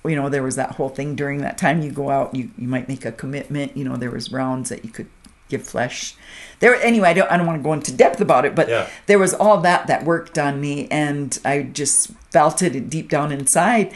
[0.04, 2.68] you know there was that whole thing during that time you go out you, you
[2.68, 5.08] might make a commitment you know there was rounds that you could
[5.52, 6.16] give flesh.
[6.60, 8.90] There anyway, I don't I don't want to go into depth about it, but yeah.
[9.06, 13.32] there was all that that worked on me and I just felt it deep down
[13.32, 13.94] inside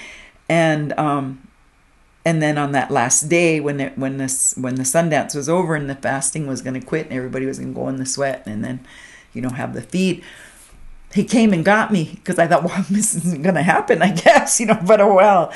[0.48, 1.48] and um
[2.24, 5.76] and then on that last day when it when this when the Sundance was over
[5.76, 8.06] and the fasting was going to quit and everybody was going to go in the
[8.06, 8.86] sweat and then
[9.34, 10.24] you know have the feed
[11.16, 14.12] he came and got me because I thought, well, this isn't going to happen, I
[14.12, 15.54] guess, you know, but oh well.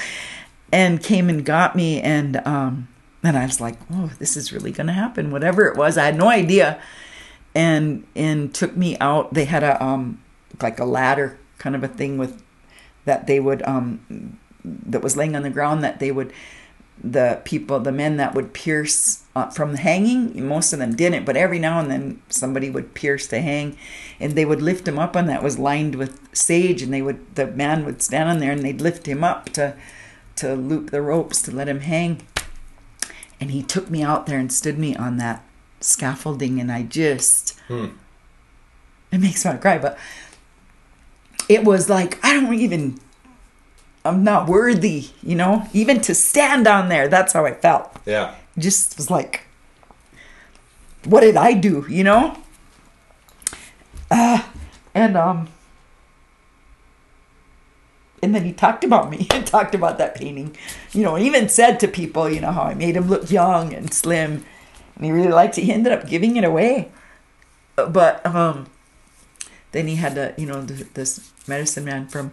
[0.72, 2.88] And came and got me, and um,
[3.24, 5.32] and I was like, oh, this is really going to happen.
[5.32, 6.82] Whatever it was, I had no idea.
[7.56, 9.34] And and took me out.
[9.34, 10.22] They had a um
[10.62, 12.42] like a ladder kind of a thing with
[13.06, 16.32] that they would um that was laying on the ground that they would
[17.02, 21.38] the people the men that would pierce uh, from hanging most of them didn't but
[21.38, 23.78] every now and then somebody would pierce to hang
[24.20, 27.36] and they would lift him up and that was lined with sage and they would
[27.36, 29.74] the man would stand on there and they'd lift him up to
[30.36, 32.22] to loop the ropes to let him hang
[33.40, 35.44] and he took me out there and stood me on that
[35.80, 37.88] scaffolding and i just hmm.
[39.12, 39.98] it makes me want to cry but
[41.48, 43.00] it was like i don't even
[44.06, 45.68] i'm not worthy you know?
[45.74, 47.96] Even to stand on there that's how i felt.
[48.06, 48.36] Yeah.
[48.58, 49.46] Just was like
[51.06, 52.38] what did i do you know?
[54.12, 54.44] Uh,
[54.94, 55.48] and um
[58.22, 60.56] and then he talked about me and talked about that painting,
[60.92, 63.94] you know, even said to people, you know, how I made him look young and
[63.94, 64.46] slim,
[64.96, 65.64] and he really liked it.
[65.64, 66.92] He ended up giving it away,
[67.76, 68.68] but um,
[69.72, 72.32] then he had to, you know, this medicine man from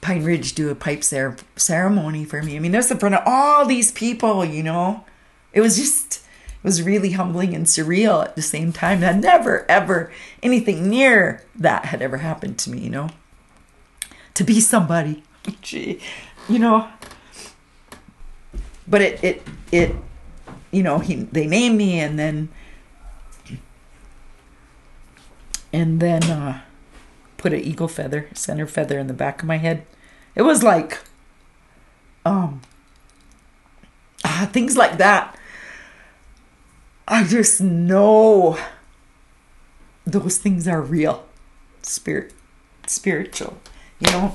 [0.00, 2.56] Pine Ridge do a pipe ceremony for me.
[2.56, 5.04] I mean, that's in front of all these people, you know.
[5.52, 9.00] It was just, it was really humbling and surreal at the same time.
[9.00, 10.10] That never, ever
[10.42, 13.10] anything near that had ever happened to me, you know
[14.34, 15.22] to be somebody.
[15.62, 16.00] Gee,
[16.48, 16.88] you know.
[18.86, 19.42] But it it
[19.72, 19.96] it
[20.70, 22.48] you know, he they named me and then
[25.72, 26.60] and then uh
[27.36, 29.86] put an eagle feather, center feather in the back of my head.
[30.34, 30.98] It was like
[32.24, 32.60] um
[34.24, 35.36] ah, things like that
[37.12, 38.56] I just know
[40.06, 41.26] those things are real,
[41.82, 42.32] spirit,
[42.86, 43.58] spiritual.
[44.00, 44.34] You know,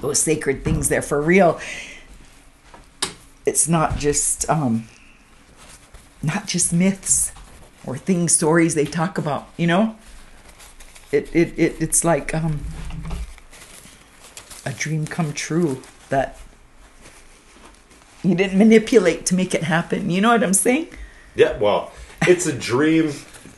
[0.00, 1.60] those sacred things they're for real.
[3.44, 4.88] It's not just um,
[6.22, 7.32] not just myths
[7.84, 9.48] or things, stories they talk about.
[9.56, 9.96] You know,
[11.10, 12.60] it it, it it's like um,
[14.64, 16.38] a dream come true that
[18.22, 20.10] you didn't manipulate to make it happen.
[20.10, 20.88] You know what I'm saying?
[21.34, 21.92] Yeah, well,
[22.28, 23.12] it's a dream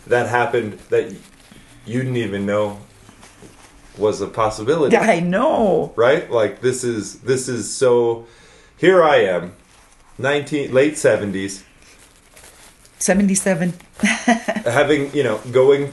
[0.06, 1.14] that happened that
[1.84, 2.78] you didn't even know
[3.98, 4.96] was a possibility.
[4.96, 5.92] I know.
[5.96, 6.30] Right?
[6.30, 8.26] Like this is this is so
[8.76, 9.54] here I am,
[10.18, 11.62] 19 late 70s
[12.98, 13.74] 77.
[14.64, 15.92] having, you know, going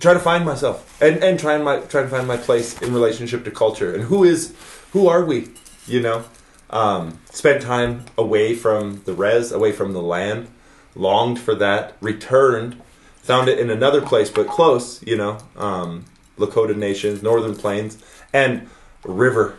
[0.00, 3.44] try to find myself and and trying my trying to find my place in relationship
[3.44, 4.54] to culture and who is
[4.92, 5.48] who are we,
[5.86, 6.24] you know?
[6.70, 10.48] Um spent time away from the res, away from the land,
[10.94, 12.80] longed for that, returned,
[13.16, 16.06] found it in another place but close, you know, um,
[16.38, 17.98] Lakota Nations, Northern Plains,
[18.32, 18.68] and
[19.04, 19.56] river,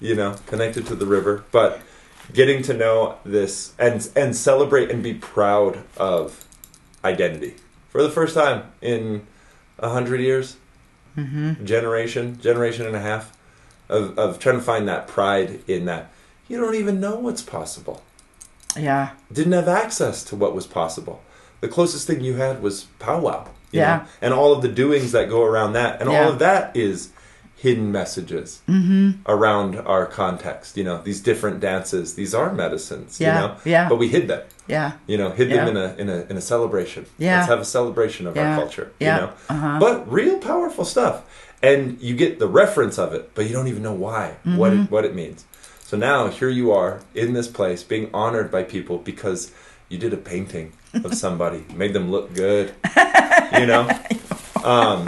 [0.00, 1.44] you know, connected to the river.
[1.50, 1.80] But
[2.32, 6.44] getting to know this and and celebrate and be proud of
[7.04, 7.54] identity
[7.88, 9.26] for the first time in
[9.78, 10.56] a hundred years,
[11.16, 11.64] mm-hmm.
[11.64, 13.36] generation, generation and a half,
[13.88, 16.10] of of trying to find that pride in that.
[16.48, 18.02] You don't even know what's possible
[18.76, 19.10] Yeah.
[19.32, 21.22] didn't have access to what was possible.
[21.60, 23.48] The closest thing you had was powwow.
[23.72, 23.96] Yeah.
[23.98, 26.24] know, and all of the doings that go around that, and Yeah.
[26.24, 27.10] all of that is
[27.56, 29.10] hidden messages Mm-hmm.
[29.26, 30.76] around our context.
[30.76, 33.20] You know, these different dances, these are medicines.
[33.20, 33.88] Yeah, You know, yeah.
[33.88, 34.42] But we hid them.
[34.68, 34.92] Yeah.
[35.06, 37.06] You know, hid them in a in a in a celebration.
[37.18, 37.38] Yeah.
[37.38, 38.50] Let's have a celebration of Yeah.
[38.52, 38.92] our culture.
[39.00, 39.14] Yeah.
[39.14, 39.78] You know, Uh-huh.
[39.80, 41.22] but real powerful stuff,
[41.62, 44.82] and you get the reference of it, but you don't even know why what Mm-hmm.
[44.84, 45.44] it, what it means.
[45.84, 49.50] So now here you are in this place, being honored by people because
[49.88, 52.74] you did a painting of somebody, made them look good.
[53.52, 53.88] You know,
[54.64, 55.06] um,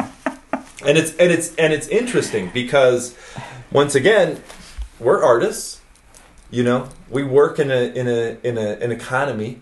[0.84, 3.16] and it's and it's and it's interesting because
[3.70, 4.42] once again,
[4.98, 5.80] we're artists.
[6.50, 9.60] You know, we work in a in a in a an economy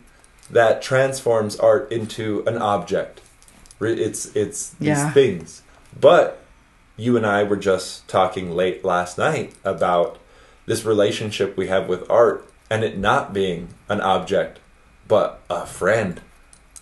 [0.51, 3.21] that transforms art into an object.
[3.81, 5.11] It's it's these Yeah.
[5.13, 5.63] things.
[5.99, 6.43] But
[6.97, 10.19] you and I were just talking late last night about
[10.67, 14.59] this relationship we have with art and it not being an object
[15.09, 16.21] but a friend.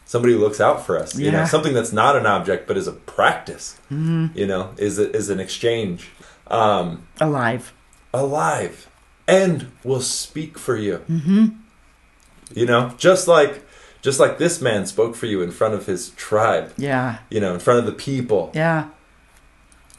[0.04, 2.86] Somebody who looks out for us, you know, something that's not an object but is
[2.86, 3.76] a practice.
[3.90, 6.10] You know, is a, is an exchange.
[6.48, 7.72] Um, Alive.
[8.14, 8.88] alive
[9.26, 10.98] and will speak for you.
[11.10, 11.46] Mm-hmm.
[12.54, 13.64] You know, just like
[14.00, 16.72] just like this man spoke for you in front of his tribe.
[16.76, 17.18] Yeah.
[17.28, 18.52] You know, in front of the people.
[18.54, 18.90] Yeah.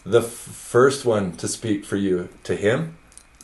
[0.05, 2.95] The f- first one to speak for you to him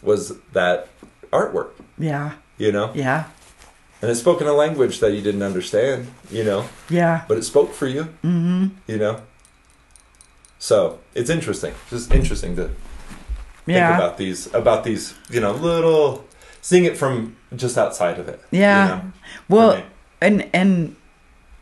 [0.01, 0.87] was that
[1.33, 1.71] artwork.
[1.97, 2.35] Yeah.
[2.57, 3.25] You know, Yeah.
[4.03, 6.07] And it spoke in a language that you didn't understand.
[6.29, 7.23] You know, Yeah.
[7.29, 8.03] but it spoke for you.
[8.21, 8.67] Mm-hmm.
[8.85, 9.21] You know.
[10.59, 11.73] So it's interesting.
[11.89, 12.77] Just interesting to think
[13.77, 13.95] Yeah.
[13.95, 16.25] about these about these you know little
[16.61, 18.83] seeing it from just outside of it Yeah.
[18.83, 19.01] you know,
[19.49, 19.83] Well, me.
[20.21, 20.95] and and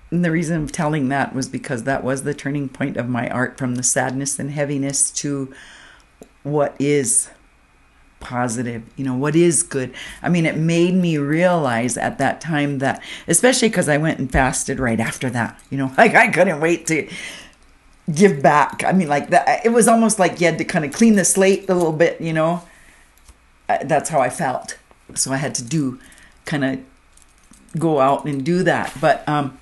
[0.09, 3.57] the reason of telling that was because that was the turning point of my art
[3.57, 5.53] from the sadness and heaviness to
[6.43, 7.30] what is
[8.22, 8.84] positive.
[8.95, 9.93] You know what is good?
[10.22, 14.31] I mean it made me realize at that time that especially because i went and
[14.31, 17.10] fasted right after that you know like i couldn't wait to
[18.14, 18.84] give back.
[18.85, 21.26] I mean like that it was almost like you had to kind of clean the
[21.26, 22.64] slate a little bit you know?
[23.68, 24.77] That's how i felt.
[25.15, 25.99] So i had to do
[26.45, 26.80] kind of
[27.77, 28.93] go out and do that.
[28.99, 29.57] But um,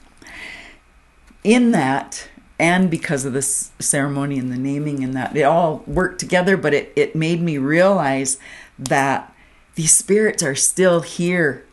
[1.43, 2.27] in that,
[2.59, 6.57] and because of this ceremony and the naming and that, it all worked together.
[6.57, 8.37] But it, it made me realize
[8.77, 9.33] that
[9.75, 11.65] these spirits are still here.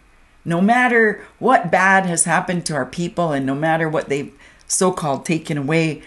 [0.44, 4.32] No matter what bad has happened to our people, and no matter what they've
[4.68, 6.02] so called taken away,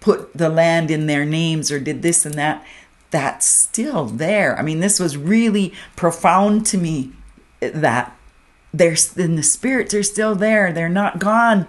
[0.00, 2.64] put the land in their names, or did this and that,
[3.10, 4.58] that's still there.
[4.58, 7.12] I mean, this was really profound to me
[7.62, 8.14] eh, that
[8.72, 11.66] there's and the spirits are still there they're not gone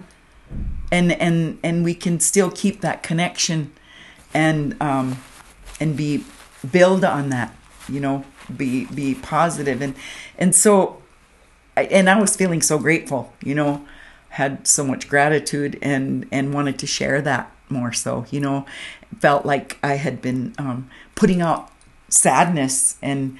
[0.92, 3.72] and and and we can still keep that connection
[4.32, 5.18] and um
[5.80, 6.24] and be
[6.70, 7.56] build on that
[7.88, 8.24] you know
[8.56, 9.80] be be positive.
[9.82, 9.94] And
[10.38, 11.02] and so
[11.76, 13.84] I, and i was feeling so grateful you know
[14.30, 18.66] had so much gratitude and and wanted to share that more so you know.
[19.20, 21.70] Felt like i had been um putting out
[22.08, 23.38] sadness and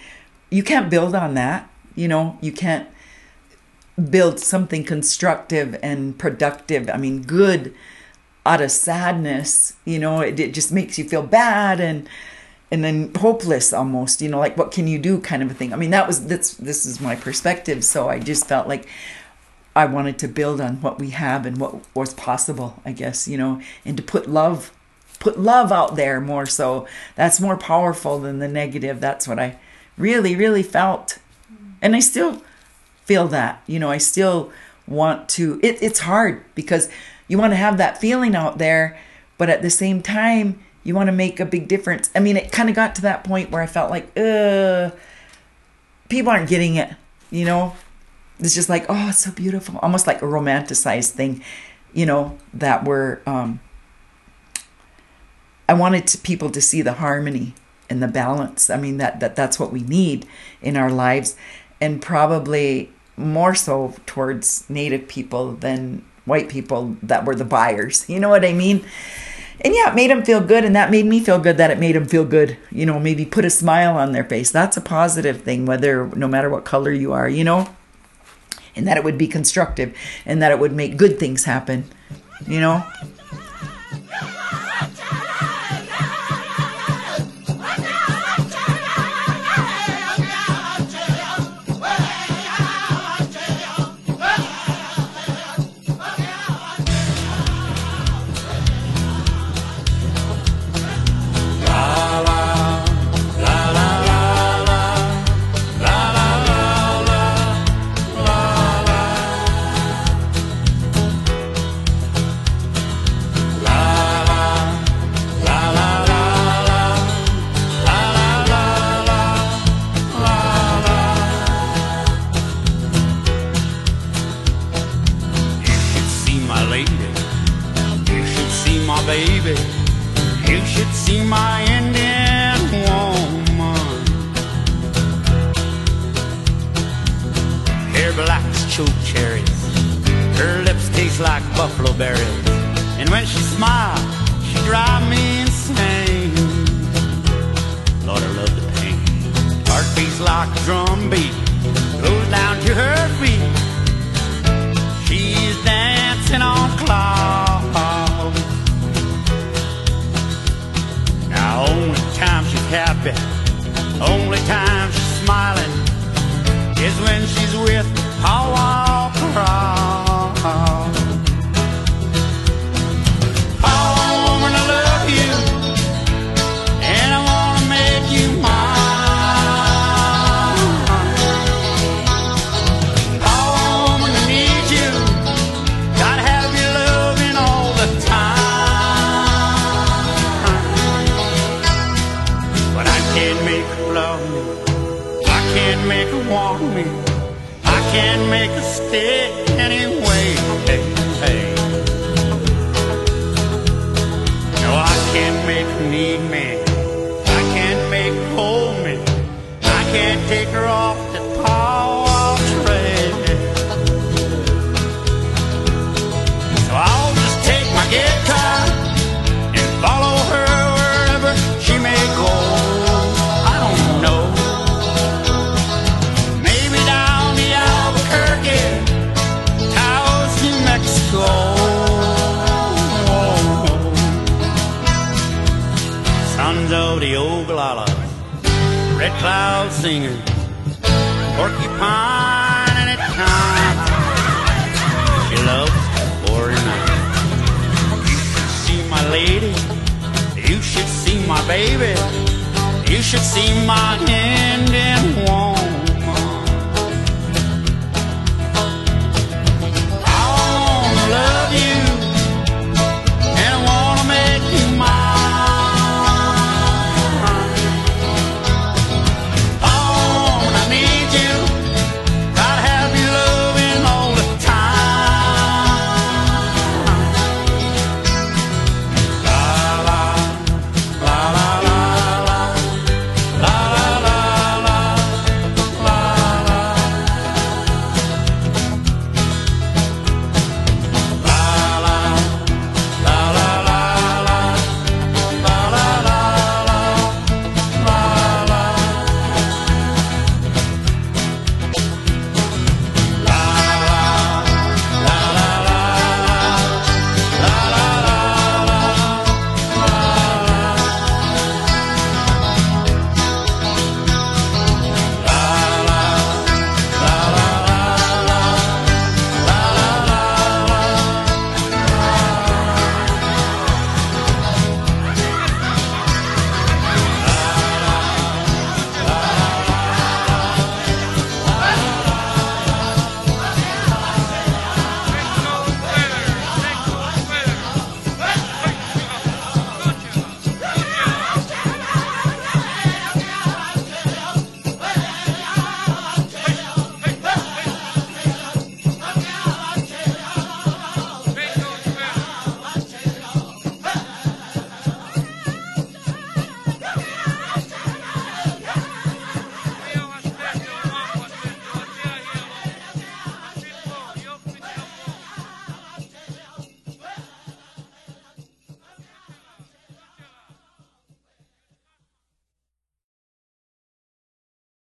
[0.51, 2.39] you can't build on that you know.
[2.41, 2.89] You can't
[4.11, 7.75] build something constructive and productive i mean good
[8.47, 12.09] out of sadness you know it, it just makes you feel bad and
[12.71, 15.73] and then hopeless almost you know like what can you do kind of a thing
[15.73, 18.89] i mean that was that's this is my perspective so i just felt like
[19.75, 23.39] I wanted to build on what we have and what was possible, I guess, you
[23.39, 24.73] know, and to put love
[25.19, 26.87] put love out there more so.
[27.15, 29.01] That's more powerful than the negative.
[29.01, 29.59] That's what I
[29.97, 31.19] really really felt.
[31.81, 32.43] And I still
[33.05, 33.63] feel that.
[33.67, 34.53] You know, I still
[34.87, 36.89] want to it, it's hard because
[37.29, 38.99] you want to have that feeling out there,
[39.39, 42.11] but at the same time you want to make a big difference.
[42.15, 44.91] I mean, it kind of got to that point where I felt like, uh,
[46.09, 46.91] people aren't getting it,
[47.31, 47.75] you know?
[48.41, 49.79] It's just like, oh, it's so beautiful.
[49.79, 51.43] Almost like a romanticized thing,
[51.93, 53.61] you know, that we're, um,
[55.69, 57.55] I wanted to, people to see the harmony
[57.89, 58.69] and the balance.
[58.69, 60.27] I mean, that, that that's what we need
[60.61, 61.37] in our lives.
[61.83, 68.09] And probably more so towards Native people than white people that were the buyers.
[68.09, 68.85] You know what I mean?
[69.65, 71.79] and yeah, it made them feel good, and that made me feel good that it
[71.79, 72.57] made them feel good.
[72.71, 74.51] You know, maybe put a smile on their face.
[74.51, 77.69] That's a positive thing, whether no matter what color you are, you know,
[78.75, 79.97] and that it would be constructive,
[80.27, 81.85] and that it would make good things happen.
[82.47, 82.85] You know.